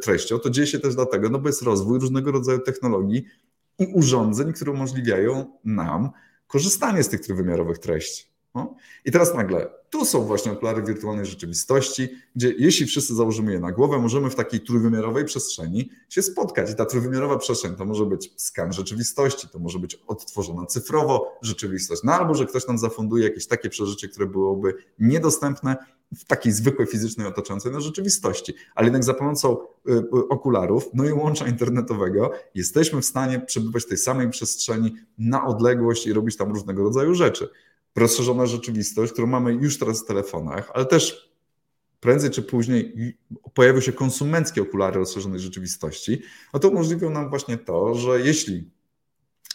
treścią, 0.02 0.38
to 0.38 0.50
dzieje 0.50 0.66
się 0.66 0.78
też 0.78 0.94
dlatego, 0.94 1.28
no 1.28 1.38
bo 1.38 1.48
jest 1.48 1.62
rozwój 1.62 1.98
różnego 1.98 2.32
rodzaju 2.32 2.58
technologii 2.58 3.24
i 3.78 3.86
urządzeń, 3.86 4.52
które 4.52 4.72
umożliwiają 4.72 5.58
nam 5.64 6.10
korzystanie 6.46 7.02
z 7.02 7.08
tych 7.08 7.20
trójwymiarowych 7.20 7.78
treści. 7.78 8.35
No. 8.56 8.74
I 9.04 9.12
teraz 9.12 9.34
nagle, 9.34 9.68
tu 9.90 10.04
są 10.04 10.24
właśnie 10.24 10.52
okulary 10.52 10.82
wirtualnej 10.82 11.26
rzeczywistości, 11.26 12.08
gdzie 12.36 12.54
jeśli 12.58 12.86
wszyscy 12.86 13.14
założymy 13.14 13.52
je 13.52 13.60
na 13.60 13.72
głowę, 13.72 13.98
możemy 13.98 14.30
w 14.30 14.34
takiej 14.34 14.60
trójwymiarowej 14.60 15.24
przestrzeni 15.24 15.90
się 16.08 16.22
spotkać. 16.22 16.70
I 16.70 16.74
ta 16.74 16.84
trójwymiarowa 16.84 17.38
przestrzeń 17.38 17.76
to 17.76 17.84
może 17.84 18.06
być 18.06 18.32
skan 18.36 18.72
rzeczywistości, 18.72 19.48
to 19.48 19.58
może 19.58 19.78
być 19.78 19.94
odtworzona 20.06 20.66
cyfrowo 20.66 21.38
rzeczywistość, 21.42 22.02
no 22.04 22.12
albo 22.12 22.34
że 22.34 22.46
ktoś 22.46 22.66
nam 22.66 22.78
zafunduje 22.78 23.24
jakieś 23.24 23.46
takie 23.46 23.68
przeżycie, 23.68 24.08
które 24.08 24.26
byłoby 24.26 24.74
niedostępne 24.98 25.76
w 26.16 26.24
takiej 26.24 26.52
zwykłej 26.52 26.86
fizycznej 26.86 27.26
otaczającej 27.26 27.72
na 27.72 27.80
rzeczywistości. 27.80 28.54
Ale 28.74 28.86
jednak 28.86 29.04
za 29.04 29.14
pomocą 29.14 29.56
y, 29.88 29.92
y, 29.92 30.28
okularów, 30.28 30.90
no 30.94 31.04
i 31.04 31.12
łącza 31.12 31.46
internetowego 31.46 32.30
jesteśmy 32.54 33.00
w 33.00 33.04
stanie 33.04 33.40
przebywać 33.40 33.82
w 33.82 33.88
tej 33.88 33.98
samej 33.98 34.30
przestrzeni 34.30 34.94
na 35.18 35.46
odległość 35.46 36.06
i 36.06 36.12
robić 36.12 36.36
tam 36.36 36.52
różnego 36.52 36.82
rodzaju 36.82 37.14
rzeczy 37.14 37.48
rozszerzona 37.96 38.46
rzeczywistość, 38.46 39.12
którą 39.12 39.26
mamy 39.26 39.52
już 39.52 39.78
teraz 39.78 40.02
w 40.02 40.06
telefonach, 40.06 40.70
ale 40.74 40.86
też 40.86 41.32
prędzej 42.00 42.30
czy 42.30 42.42
później 42.42 42.94
pojawią 43.54 43.80
się 43.80 43.92
konsumenckie 43.92 44.62
okulary 44.62 44.98
rozszerzonej 44.98 45.40
rzeczywistości, 45.40 46.22
no 46.54 46.60
to 46.60 46.68
umożliwią 46.68 47.10
nam 47.10 47.30
właśnie 47.30 47.58
to, 47.58 47.94
że 47.94 48.20
jeśli 48.20 48.70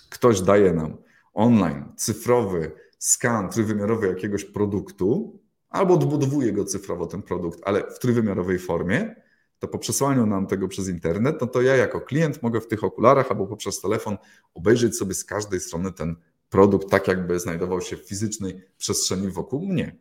ktoś 0.09 0.41
daje 0.41 0.73
nam 0.73 0.97
online 1.33 1.85
cyfrowy 1.95 2.71
skan 2.99 3.49
trójwymiarowy 3.49 4.07
jakiegoś 4.07 4.45
produktu, 4.45 5.39
albo 5.69 5.93
odbudowuje 5.93 6.53
go 6.53 6.65
cyfrowo 6.65 7.07
ten 7.07 7.21
produkt, 7.21 7.59
ale 7.63 7.91
w 7.91 7.99
trójwymiarowej 7.99 8.59
formie, 8.59 9.15
to 9.59 9.67
po 9.67 9.79
przesłaniu 9.79 10.25
nam 10.25 10.47
tego 10.47 10.67
przez 10.67 10.87
internet, 10.87 11.41
no 11.41 11.47
to 11.47 11.61
ja 11.61 11.75
jako 11.75 12.01
klient 12.01 12.43
mogę 12.43 12.61
w 12.61 12.67
tych 12.67 12.83
okularach 12.83 13.31
albo 13.31 13.47
poprzez 13.47 13.81
telefon 13.81 14.17
obejrzeć 14.53 14.97
sobie 14.97 15.13
z 15.13 15.25
każdej 15.25 15.59
strony 15.59 15.91
ten 15.91 16.15
produkt 16.51 16.89
tak, 16.89 17.07
jakby 17.07 17.39
znajdował 17.39 17.81
się 17.81 17.97
w 17.97 18.07
fizycznej 18.07 18.61
przestrzeni 18.77 19.27
wokół 19.27 19.65
mnie. 19.65 19.95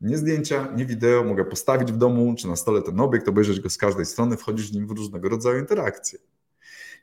Nie 0.00 0.18
zdjęcia, 0.18 0.72
nie 0.76 0.86
wideo, 0.86 1.24
mogę 1.24 1.44
postawić 1.44 1.92
w 1.92 1.96
domu 1.96 2.34
czy 2.38 2.48
na 2.48 2.56
stole 2.56 2.82
ten 2.82 3.00
obiekt, 3.00 3.28
obejrzeć 3.28 3.60
go 3.60 3.70
z 3.70 3.76
każdej 3.76 4.06
strony, 4.06 4.36
wchodzić 4.36 4.70
w 4.70 4.74
nim 4.74 4.86
w 4.86 4.90
różnego 4.90 5.28
rodzaju 5.28 5.58
interakcje. 5.58 6.18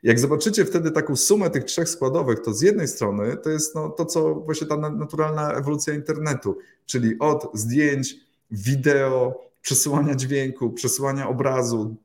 Jak 0.02 0.18
zobaczycie 0.18 0.64
wtedy 0.64 0.90
taką 0.90 1.16
sumę 1.16 1.50
tych 1.50 1.64
trzech 1.64 1.88
składowych, 1.88 2.40
to 2.40 2.54
z 2.54 2.62
jednej 2.62 2.88
strony 2.88 3.36
to 3.36 3.50
jest 3.50 3.74
no, 3.74 3.88
to, 3.88 4.04
co 4.04 4.34
właśnie 4.34 4.66
ta 4.66 4.76
naturalna 4.76 5.52
ewolucja 5.52 5.94
internetu, 5.94 6.58
czyli 6.86 7.18
od 7.18 7.50
zdjęć, 7.54 8.16
wideo, 8.50 9.40
przesyłania 9.62 10.14
dźwięku, 10.14 10.70
przesyłania 10.70 11.28
obrazu. 11.28 11.96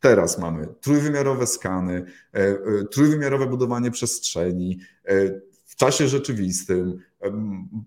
Teraz 0.00 0.38
mamy 0.38 0.66
trójwymiarowe 0.80 1.46
skany, 1.46 2.04
e, 2.34 2.38
e, 2.38 2.58
trójwymiarowe 2.90 3.46
budowanie 3.46 3.90
przestrzeni, 3.90 4.80
e, 5.04 5.40
czasie 5.80 6.08
rzeczywistym. 6.08 6.98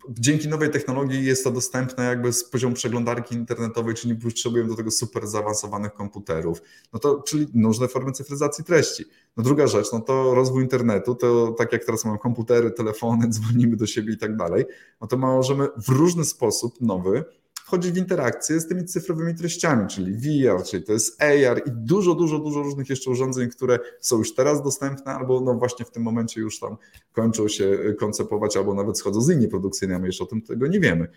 Dzięki 0.09 0.47
nowej 0.47 0.69
technologii 0.69 1.25
jest 1.25 1.43
to 1.43 1.51
dostępne 1.51 2.03
jakby 2.03 2.33
z 2.33 2.43
poziomu 2.43 2.75
przeglądarki 2.75 3.35
internetowej, 3.35 3.95
czyli 3.95 4.13
nie 4.13 4.19
potrzebujemy 4.19 4.69
do 4.69 4.75
tego 4.75 4.91
super 4.91 5.27
zaawansowanych 5.27 5.93
komputerów. 5.93 6.61
No 6.93 6.99
to, 6.99 7.21
czyli 7.21 7.47
różne 7.63 7.87
formy 7.87 8.11
cyfryzacji 8.11 8.63
treści. 8.63 9.05
No 9.37 9.43
druga 9.43 9.67
rzecz, 9.67 9.91
no 9.91 9.99
to 9.99 10.35
rozwój 10.35 10.63
internetu, 10.63 11.15
to 11.15 11.55
tak 11.57 11.73
jak 11.73 11.85
teraz 11.85 12.05
mamy 12.05 12.17
komputery, 12.17 12.71
telefony, 12.71 13.27
dzwonimy 13.33 13.75
do 13.75 13.87
siebie 13.87 14.13
i 14.13 14.17
tak 14.17 14.35
dalej, 14.37 14.65
no 15.01 15.07
to 15.07 15.17
możemy 15.17 15.67
w 15.77 15.89
różny 15.89 16.25
sposób 16.25 16.81
nowy 16.81 17.25
wchodzić 17.65 17.91
w 17.91 17.97
interakcję 17.97 18.59
z 18.59 18.67
tymi 18.67 18.85
cyfrowymi 18.85 19.35
treściami, 19.35 19.87
czyli 19.87 20.13
VR, 20.13 20.63
czyli 20.63 20.83
to 20.83 20.93
jest 20.93 21.21
AR 21.21 21.61
i 21.67 21.71
dużo, 21.71 22.15
dużo, 22.15 22.39
dużo 22.39 22.63
różnych 22.63 22.89
jeszcze 22.89 23.11
urządzeń, 23.11 23.49
które 23.49 23.79
są 23.99 24.17
już 24.17 24.35
teraz 24.35 24.63
dostępne, 24.63 25.11
albo 25.11 25.41
no 25.41 25.53
właśnie 25.53 25.85
w 25.85 25.91
tym 25.91 26.03
momencie 26.03 26.41
już 26.41 26.59
tam 26.59 26.77
kończą 27.11 27.47
się 27.47 27.95
koncepować, 27.99 28.57
albo 28.57 28.73
nawet 28.73 28.99
schodzą 28.99 29.21
z 29.21 29.53
a 29.95 29.99
my 29.99 30.07
jeszcze 30.07 30.23
o 30.23 30.27
tym 30.27 30.41
tego 30.41 30.67
nie 30.67 30.79
wiemy. 30.79 31.07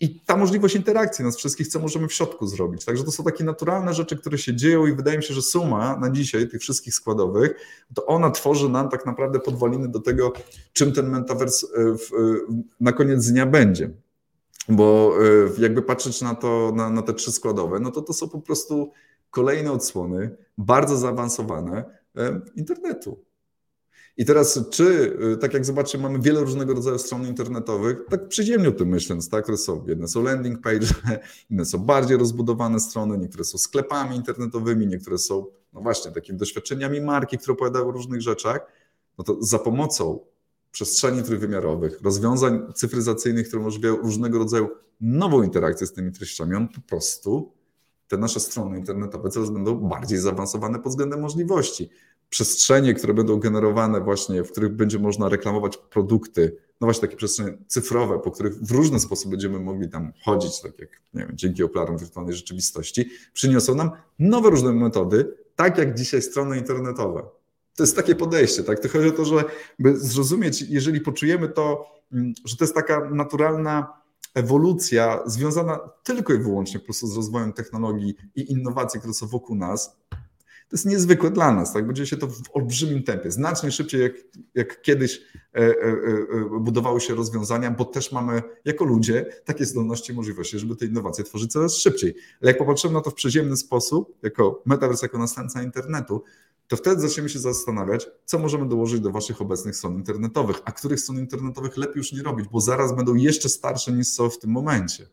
I 0.00 0.20
ta 0.20 0.36
możliwość 0.36 0.74
interakcji 0.74 1.24
nas 1.24 1.36
wszystkich, 1.36 1.68
co 1.68 1.78
możemy 1.78 2.08
w 2.08 2.12
środku 2.12 2.46
zrobić. 2.46 2.84
Także 2.84 3.04
to 3.04 3.10
są 3.10 3.24
takie 3.24 3.44
naturalne 3.44 3.94
rzeczy, 3.94 4.16
które 4.16 4.38
się 4.38 4.54
dzieją 4.56 4.86
i 4.86 4.94
wydaje 4.94 5.16
mi 5.16 5.24
się, 5.24 5.34
że 5.34 5.42
suma 5.42 5.96
na 6.00 6.10
dzisiaj 6.10 6.48
tych 6.48 6.60
wszystkich 6.60 6.94
składowych, 6.94 7.54
to 7.94 8.06
ona 8.06 8.30
tworzy 8.30 8.68
nam 8.68 8.88
tak 8.88 9.06
naprawdę 9.06 9.40
podwaliny 9.40 9.88
do 9.88 10.00
tego, 10.00 10.32
czym 10.72 10.92
ten 10.92 11.10
metaverse 11.10 11.66
e, 11.66 11.96
na 12.80 12.92
koniec 12.92 13.30
dnia 13.30 13.46
będzie. 13.46 13.90
Bo 14.68 15.14
e, 15.58 15.62
jakby 15.62 15.82
patrzeć 15.82 16.22
na 16.22 16.34
to, 16.34 16.72
na, 16.74 16.90
na 16.90 17.02
te 17.02 17.14
trzy 17.14 17.32
składowe, 17.32 17.80
no 17.80 17.90
to 17.90 18.02
to 18.02 18.12
są 18.12 18.28
po 18.28 18.40
prostu 18.40 18.92
kolejne 19.30 19.72
odsłony, 19.72 20.36
bardzo 20.58 20.96
zaawansowane 20.96 21.84
e, 22.16 22.40
internetu. 22.56 23.24
I 24.16 24.24
teraz, 24.24 24.60
czy, 24.70 25.16
e, 25.32 25.36
tak 25.36 25.54
jak 25.54 25.64
zobaczymy, 25.64 26.02
mamy 26.02 26.18
wiele 26.18 26.40
różnego 26.40 26.74
rodzaju 26.74 26.98
stron 26.98 27.26
internetowych, 27.26 27.96
tak 28.10 28.28
przyziemnie 28.28 28.68
o 28.68 28.72
tym 28.72 28.88
myśląc, 28.88 29.28
tak, 29.28 29.42
które 29.42 29.58
są, 29.58 29.84
jedne 29.86 30.08
są 30.08 30.22
landing 30.22 30.60
page, 30.60 30.86
inne 31.50 31.64
są 31.64 31.78
bardziej 31.78 32.16
rozbudowane 32.16 32.80
strony, 32.80 33.18
niektóre 33.18 33.44
są 33.44 33.58
sklepami 33.58 34.16
internetowymi, 34.16 34.86
niektóre 34.86 35.18
są 35.18 35.46
no 35.72 35.80
właśnie, 35.80 36.10
takimi 36.10 36.38
doświadczeniami 36.38 37.00
marki, 37.00 37.38
które 37.38 37.52
opowiadają 37.52 37.88
o 37.88 37.90
różnych 37.90 38.20
rzeczach, 38.20 38.66
no 39.18 39.24
to 39.24 39.36
za 39.40 39.58
pomocą 39.58 40.20
przestrzeni 40.74 41.22
trójwymiarowych, 41.22 42.00
rozwiązań 42.02 42.72
cyfryzacyjnych, 42.74 43.48
które 43.48 43.60
umożliwiają 43.60 43.96
różnego 43.96 44.38
rodzaju 44.38 44.68
nową 45.00 45.42
interakcję 45.42 45.86
z 45.86 45.92
tymi 45.92 46.12
treściami, 46.12 46.54
on 46.54 46.68
po 46.68 46.80
prostu 46.80 47.52
te 48.08 48.16
nasze 48.16 48.40
strony 48.40 48.78
internetowe 48.78 49.30
coraz 49.30 49.50
będą 49.50 49.74
bardziej 49.74 50.18
zaawansowane 50.18 50.78
pod 50.78 50.92
względem 50.92 51.20
możliwości. 51.20 51.90
Przestrzenie, 52.28 52.94
które 52.94 53.14
będą 53.14 53.36
generowane 53.36 54.00
właśnie, 54.00 54.44
w 54.44 54.52
których 54.52 54.72
będzie 54.72 54.98
można 54.98 55.28
reklamować 55.28 55.76
produkty, 55.76 56.56
no 56.80 56.86
właśnie 56.86 57.00
takie 57.00 57.16
przestrzenie 57.16 57.58
cyfrowe, 57.66 58.18
po 58.18 58.30
których 58.30 58.54
w 58.54 58.70
różny 58.70 59.00
sposób 59.00 59.30
będziemy 59.30 59.60
mogli 59.60 59.88
tam 59.88 60.12
chodzić, 60.24 60.60
tak 60.60 60.78
jak 60.78 60.90
nie 61.14 61.26
wiem, 61.26 61.36
dzięki 61.36 61.62
okularom 61.62 61.98
wirtualnej 61.98 62.34
rzeczywistości, 62.34 63.10
przyniosą 63.32 63.74
nam 63.74 63.90
nowe 64.18 64.50
różne 64.50 64.72
metody, 64.72 65.34
tak 65.56 65.78
jak 65.78 65.94
dzisiaj 65.94 66.22
strony 66.22 66.58
internetowe. 66.58 67.22
To 67.76 67.82
jest 67.82 67.96
takie 67.96 68.14
podejście, 68.14 68.62
tak? 68.62 68.80
To 68.80 68.88
chodzi 68.88 69.08
o 69.08 69.12
to, 69.12 69.24
żeby 69.24 69.98
zrozumieć, 69.98 70.62
jeżeli 70.62 71.00
poczujemy 71.00 71.48
to, 71.48 71.86
mm, 72.12 72.32
że 72.44 72.56
to 72.56 72.64
jest 72.64 72.74
taka 72.74 73.10
naturalna 73.10 74.04
ewolucja 74.34 75.22
związana 75.26 75.78
tylko 76.02 76.34
i 76.34 76.38
wyłącznie 76.38 76.80
po 76.80 76.84
prostu 76.84 77.06
z 77.06 77.16
rozwojem 77.16 77.52
technologii 77.52 78.14
i 78.34 78.52
innowacji, 78.52 79.00
które 79.00 79.14
są 79.14 79.26
wokół 79.26 79.56
nas, 79.56 79.96
to 80.68 80.76
jest 80.76 80.86
niezwykłe 80.86 81.30
dla 81.30 81.54
nas, 81.54 81.72
tak? 81.72 81.86
Będzie 81.86 82.06
się 82.06 82.16
to 82.16 82.26
w 82.26 82.42
olbrzymim 82.52 83.02
tempie, 83.02 83.30
znacznie 83.30 83.72
szybciej 83.72 84.02
jak, 84.02 84.12
jak 84.54 84.82
kiedyś 84.82 85.20
e, 85.54 85.58
e, 85.58 85.68
e, 85.68 86.60
budowały 86.60 87.00
się 87.00 87.14
rozwiązania, 87.14 87.70
bo 87.70 87.84
też 87.84 88.12
mamy 88.12 88.42
jako 88.64 88.84
ludzie 88.84 89.26
takie 89.44 89.64
zdolności 89.64 90.12
i 90.12 90.16
możliwości, 90.16 90.58
żeby 90.58 90.76
te 90.76 90.86
innowacje 90.86 91.24
tworzyć 91.24 91.52
coraz 91.52 91.76
szybciej. 91.76 92.14
Ale 92.42 92.50
jak 92.50 92.58
popatrzymy 92.58 92.94
na 92.94 93.00
to 93.00 93.10
w 93.10 93.14
przyziemny 93.14 93.56
sposób, 93.56 94.18
jako 94.22 94.62
metaverse, 94.66 95.06
jako 95.06 95.18
następca 95.18 95.62
internetu, 95.62 96.22
to 96.68 96.76
wtedy 96.76 97.00
zaczniemy 97.00 97.28
się 97.28 97.38
zastanawiać, 97.38 98.06
co 98.24 98.38
możemy 98.38 98.68
dołożyć 98.68 99.00
do 99.00 99.10
Waszych 99.10 99.40
obecnych 99.40 99.76
stron 99.76 99.94
internetowych, 99.94 100.56
a 100.64 100.72
których 100.72 101.00
stron 101.00 101.18
internetowych 101.18 101.76
lepiej 101.76 101.96
już 101.96 102.12
nie 102.12 102.22
robić, 102.22 102.48
bo 102.48 102.60
zaraz 102.60 102.96
będą 102.96 103.14
jeszcze 103.14 103.48
starsze 103.48 103.92
niż 103.92 104.08
są 104.08 104.30
w 104.30 104.38
tym 104.38 104.50
momencie. 104.50 105.06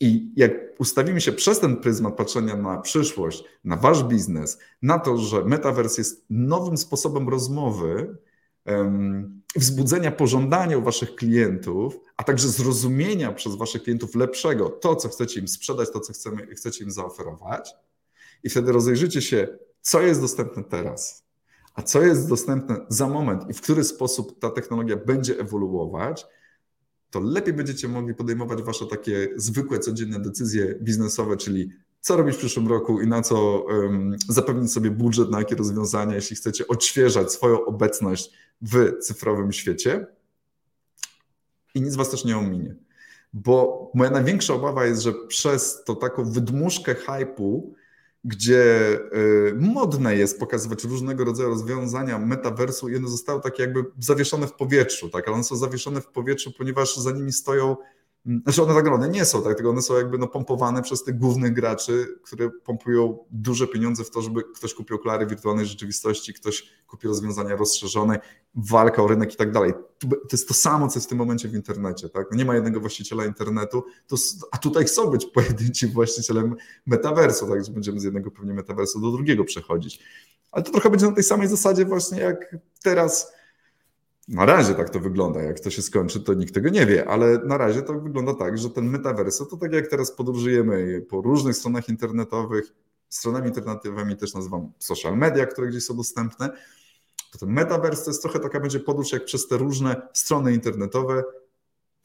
I 0.00 0.32
jak 0.36 0.52
ustawimy 0.78 1.20
się 1.20 1.32
przez 1.32 1.60
ten 1.60 1.76
pryzmat 1.76 2.16
patrzenia 2.16 2.56
na 2.56 2.78
przyszłość, 2.78 3.44
na 3.64 3.76
Wasz 3.76 4.04
biznes, 4.04 4.58
na 4.82 4.98
to, 4.98 5.16
że 5.16 5.44
metaverse 5.44 6.00
jest 6.00 6.24
nowym 6.30 6.76
sposobem 6.76 7.28
rozmowy, 7.28 8.16
wzbudzenia 9.56 10.10
pożądania 10.10 10.78
u 10.78 10.82
Waszych 10.82 11.14
klientów, 11.14 12.00
a 12.16 12.24
także 12.24 12.48
zrozumienia 12.48 13.32
przez 13.32 13.56
Waszych 13.56 13.82
klientów 13.82 14.14
lepszego 14.14 14.68
to, 14.68 14.96
co 14.96 15.08
chcecie 15.08 15.40
im 15.40 15.48
sprzedać, 15.48 15.90
to, 15.92 16.00
co 16.00 16.12
chcemy, 16.12 16.46
chcecie 16.46 16.84
im 16.84 16.90
zaoferować, 16.90 17.74
i 18.44 18.50
wtedy 18.50 18.72
rozejrzycie 18.72 19.22
się, 19.22 19.58
co 19.80 20.02
jest 20.02 20.20
dostępne 20.20 20.64
teraz, 20.64 21.24
a 21.74 21.82
co 21.82 22.02
jest 22.02 22.28
dostępne 22.28 22.76
za 22.88 23.08
moment 23.08 23.50
i 23.50 23.54
w 23.54 23.60
który 23.60 23.84
sposób 23.84 24.40
ta 24.40 24.50
technologia 24.50 24.96
będzie 24.96 25.38
ewoluować, 25.38 26.26
to 27.14 27.20
lepiej 27.20 27.54
będziecie 27.54 27.88
mogli 27.88 28.14
podejmować 28.14 28.62
wasze 28.62 28.86
takie 28.86 29.28
zwykłe, 29.36 29.78
codzienne 29.78 30.20
decyzje 30.20 30.74
biznesowe, 30.80 31.36
czyli 31.36 31.70
co 32.00 32.16
robić 32.16 32.34
w 32.34 32.38
przyszłym 32.38 32.68
roku 32.68 33.00
i 33.00 33.06
na 33.06 33.22
co 33.22 33.60
um, 33.60 34.16
zapewnić 34.28 34.72
sobie 34.72 34.90
budżet, 34.90 35.30
na 35.30 35.38
jakie 35.38 35.56
rozwiązania, 35.56 36.14
jeśli 36.14 36.36
chcecie 36.36 36.68
odświeżać 36.68 37.32
swoją 37.32 37.64
obecność 37.64 38.30
w 38.62 38.92
cyfrowym 39.00 39.52
świecie. 39.52 40.06
I 41.74 41.82
nic 41.82 41.96
was 41.96 42.10
też 42.10 42.24
nie 42.24 42.38
ominie. 42.38 42.74
Bo 43.32 43.90
moja 43.94 44.10
największa 44.10 44.54
obawa 44.54 44.86
jest, 44.86 45.02
że 45.02 45.12
przez 45.28 45.84
to 45.84 45.94
taką 45.94 46.24
wydmuszkę 46.24 46.94
hypu 46.94 47.74
gdzie 48.24 48.98
y, 49.48 49.54
modne 49.54 50.16
jest 50.16 50.40
pokazywać 50.40 50.84
różnego 50.84 51.24
rodzaju 51.24 51.48
rozwiązania 51.48 52.18
metaversu 52.18 52.88
i 52.88 52.96
one 52.96 53.08
zostały 53.08 53.40
takie 53.40 53.62
jakby 53.62 53.84
zawieszone 53.98 54.46
w 54.46 54.52
powietrzu, 54.52 55.08
tak? 55.08 55.26
ale 55.28 55.34
one 55.34 55.44
są 55.44 55.56
zawieszone 55.56 56.00
w 56.00 56.06
powietrzu, 56.06 56.52
ponieważ 56.58 56.96
za 56.96 57.10
nimi 57.10 57.32
stoją 57.32 57.76
znaczy 58.26 58.62
one 58.62 58.74
tak 58.74 58.84
naprawdę 58.84 59.08
nie 59.08 59.24
są, 59.24 59.42
tak, 59.42 59.56
tylko 59.56 59.70
one 59.70 59.82
są 59.82 59.96
jakby 59.96 60.18
no, 60.18 60.28
pompowane 60.28 60.82
przez 60.82 61.04
tych 61.04 61.18
głównych 61.18 61.52
graczy, 61.52 62.06
które 62.22 62.50
pompują 62.50 63.18
duże 63.30 63.66
pieniądze 63.66 64.04
w 64.04 64.10
to, 64.10 64.22
żeby 64.22 64.42
ktoś 64.54 64.74
kupił 64.74 64.96
okulary 64.96 65.26
wirtualnej 65.26 65.66
rzeczywistości, 65.66 66.34
ktoś 66.34 66.68
kupił 66.86 67.10
rozwiązania 67.10 67.56
rozszerzone, 67.56 68.20
walka 68.54 69.02
o 69.02 69.06
rynek 69.06 69.34
i 69.34 69.36
tak 69.36 69.52
dalej. 69.52 69.72
To 70.00 70.16
jest 70.32 70.48
to 70.48 70.54
samo, 70.54 70.88
co 70.88 70.98
jest 70.98 71.06
w 71.06 71.08
tym 71.08 71.18
momencie 71.18 71.48
w 71.48 71.54
internecie. 71.54 72.08
Tak? 72.08 72.26
No 72.30 72.36
nie 72.36 72.44
ma 72.44 72.54
jednego 72.54 72.80
właściciela 72.80 73.24
internetu, 73.24 73.84
to, 74.06 74.16
a 74.52 74.58
tutaj 74.58 74.84
chcą 74.84 75.06
być 75.06 75.26
pojedynci 75.34 75.86
właścicielem 75.86 76.56
metaversu, 76.86 77.48
tak, 77.48 77.64
że 77.64 77.72
będziemy 77.72 78.00
z 78.00 78.04
jednego 78.04 78.30
pewnie 78.30 78.54
metaversu 78.54 79.00
do 79.00 79.10
drugiego 79.10 79.44
przechodzić. 79.44 80.00
Ale 80.52 80.64
to 80.64 80.72
trochę 80.72 80.90
będzie 80.90 81.06
na 81.06 81.12
tej 81.12 81.24
samej 81.24 81.48
zasadzie 81.48 81.84
właśnie 81.84 82.20
jak 82.20 82.56
teraz 82.82 83.32
na 84.28 84.46
razie 84.46 84.74
tak 84.74 84.90
to 84.90 85.00
wygląda. 85.00 85.42
Jak 85.42 85.60
to 85.60 85.70
się 85.70 85.82
skończy, 85.82 86.20
to 86.20 86.34
nikt 86.34 86.54
tego 86.54 86.68
nie 86.68 86.86
wie, 86.86 87.08
ale 87.08 87.38
na 87.38 87.58
razie 87.58 87.82
to 87.82 88.00
wygląda 88.00 88.34
tak, 88.34 88.58
że 88.58 88.70
ten 88.70 88.90
metaverso 88.90 89.46
to 89.46 89.56
tak 89.56 89.72
jak 89.72 89.88
teraz 89.88 90.12
podróżujemy 90.12 91.06
po 91.08 91.20
różnych 91.20 91.56
stronach 91.56 91.88
internetowych, 91.88 92.72
stronami 93.08 93.48
internetowymi 93.48 94.16
też 94.16 94.34
nazywam 94.34 94.72
social 94.78 95.16
media, 95.18 95.46
które 95.46 95.68
gdzieś 95.68 95.84
są 95.84 95.96
dostępne, 95.96 96.50
to 97.32 97.38
ten 97.38 97.48
metaverse 97.48 98.04
to 98.04 98.10
jest 98.10 98.22
trochę 98.22 98.40
taka 98.40 98.60
będzie 98.60 98.80
podróż 98.80 99.12
jak 99.12 99.24
przez 99.24 99.48
te 99.48 99.56
różne 99.56 100.08
strony 100.12 100.54
internetowe. 100.54 101.22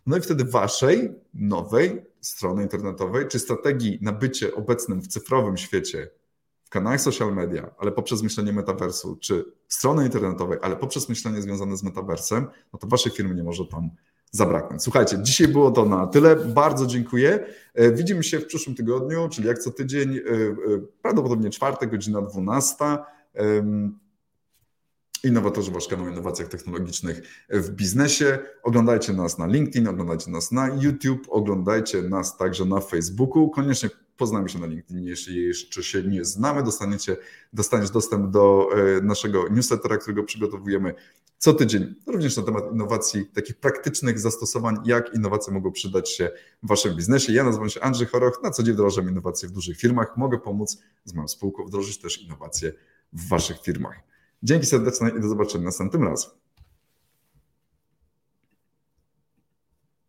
No 0.05 0.17
i 0.17 0.21
wtedy 0.21 0.43
waszej 0.45 1.13
nowej 1.33 2.05
strony 2.21 2.63
internetowej, 2.63 3.27
czy 3.27 3.39
strategii 3.39 3.99
na 4.01 4.11
bycie 4.11 4.55
obecnym 4.55 5.01
w 5.01 5.07
cyfrowym 5.07 5.57
świecie 5.57 6.09
kanałach 6.69 7.01
social 7.01 7.35
media, 7.35 7.71
ale 7.77 7.91
poprzez 7.91 8.23
myślenie 8.23 8.53
metaversu, 8.53 9.17
czy 9.21 9.45
strony 9.67 10.05
internetowej, 10.05 10.59
ale 10.61 10.75
poprzez 10.75 11.09
myślenie 11.09 11.41
związane 11.41 11.77
z 11.77 11.83
metaversem, 11.83 12.47
no 12.73 12.79
to 12.79 12.87
waszej 12.87 13.11
firmy 13.11 13.35
nie 13.35 13.43
może 13.43 13.65
tam 13.65 13.89
zabraknąć. 14.31 14.83
Słuchajcie, 14.83 15.17
dzisiaj 15.21 15.47
było 15.47 15.71
to 15.71 15.85
na 15.85 16.07
tyle. 16.07 16.35
Bardzo 16.35 16.85
dziękuję. 16.85 17.45
E, 17.73 17.91
widzimy 17.91 18.23
się 18.23 18.39
w 18.39 18.45
przyszłym 18.45 18.75
tygodniu, 18.75 19.29
czyli 19.29 19.47
jak 19.47 19.59
co 19.59 19.71
tydzień, 19.71 20.17
e, 20.17 20.19
e, 20.19 20.55
prawdopodobnie 21.01 21.49
czwartek, 21.49 21.91
godzina 21.91 22.21
12. 22.21 22.75
Innowatorzy 25.23 25.71
Wasz 25.71 25.87
kanał 25.87 26.05
o 26.05 26.09
innowacjach 26.09 26.47
technologicznych 26.47 27.21
w 27.49 27.69
biznesie. 27.69 28.39
Oglądajcie 28.63 29.13
nas 29.13 29.37
na 29.37 29.47
LinkedIn, 29.47 29.87
oglądajcie 29.87 30.31
nas 30.31 30.51
na 30.51 30.67
YouTube, 30.67 31.27
oglądajcie 31.29 32.01
nas 32.01 32.37
także 32.37 32.65
na 32.65 32.79
Facebooku. 32.79 33.49
Koniecznie 33.49 33.89
poznamy 34.17 34.49
się 34.49 34.59
na 34.59 34.67
LinkedIn, 34.67 35.03
jeśli 35.03 35.47
jeszcze 35.47 35.83
się 35.83 36.03
nie 36.03 36.25
znamy, 36.25 36.63
dostaniecie, 36.63 37.17
dostaniesz 37.53 37.89
dostęp 37.89 38.31
do 38.31 38.69
e, 38.97 39.01
naszego 39.01 39.47
newslettera, 39.49 39.97
którego 39.97 40.23
przygotowujemy 40.23 40.93
co 41.37 41.53
tydzień, 41.53 41.95
również 42.07 42.37
na 42.37 42.43
temat 42.43 42.63
innowacji, 42.73 43.25
takich 43.25 43.55
praktycznych 43.55 44.19
zastosowań, 44.19 44.75
jak 44.85 45.15
innowacje 45.15 45.53
mogą 45.53 45.71
przydać 45.71 46.11
się 46.11 46.31
w 46.63 46.67
Waszym 46.67 46.95
biznesie. 46.95 47.33
Ja 47.33 47.43
nazywam 47.43 47.69
się 47.69 47.81
Andrzej 47.81 48.07
Choroch, 48.07 48.39
na 48.43 48.51
co 48.51 48.63
dzień 48.63 48.73
wdrażam 48.73 49.09
innowacje 49.09 49.49
w 49.49 49.51
dużych 49.51 49.77
firmach. 49.77 50.17
Mogę 50.17 50.39
pomóc 50.39 50.77
z 51.05 51.13
moją 51.13 51.27
spółką 51.27 51.65
wdrożyć 51.65 51.99
też 51.99 52.21
innowacje 52.21 52.73
w 53.13 53.27
Waszych 53.27 53.61
firmach. 53.61 54.08
Dzięki 54.43 54.65
serdeczne 54.65 55.09
i 55.09 55.21
do 55.21 55.29
zobaczenia 55.29 55.65
następnym 55.65 56.03
razem. 56.03 56.31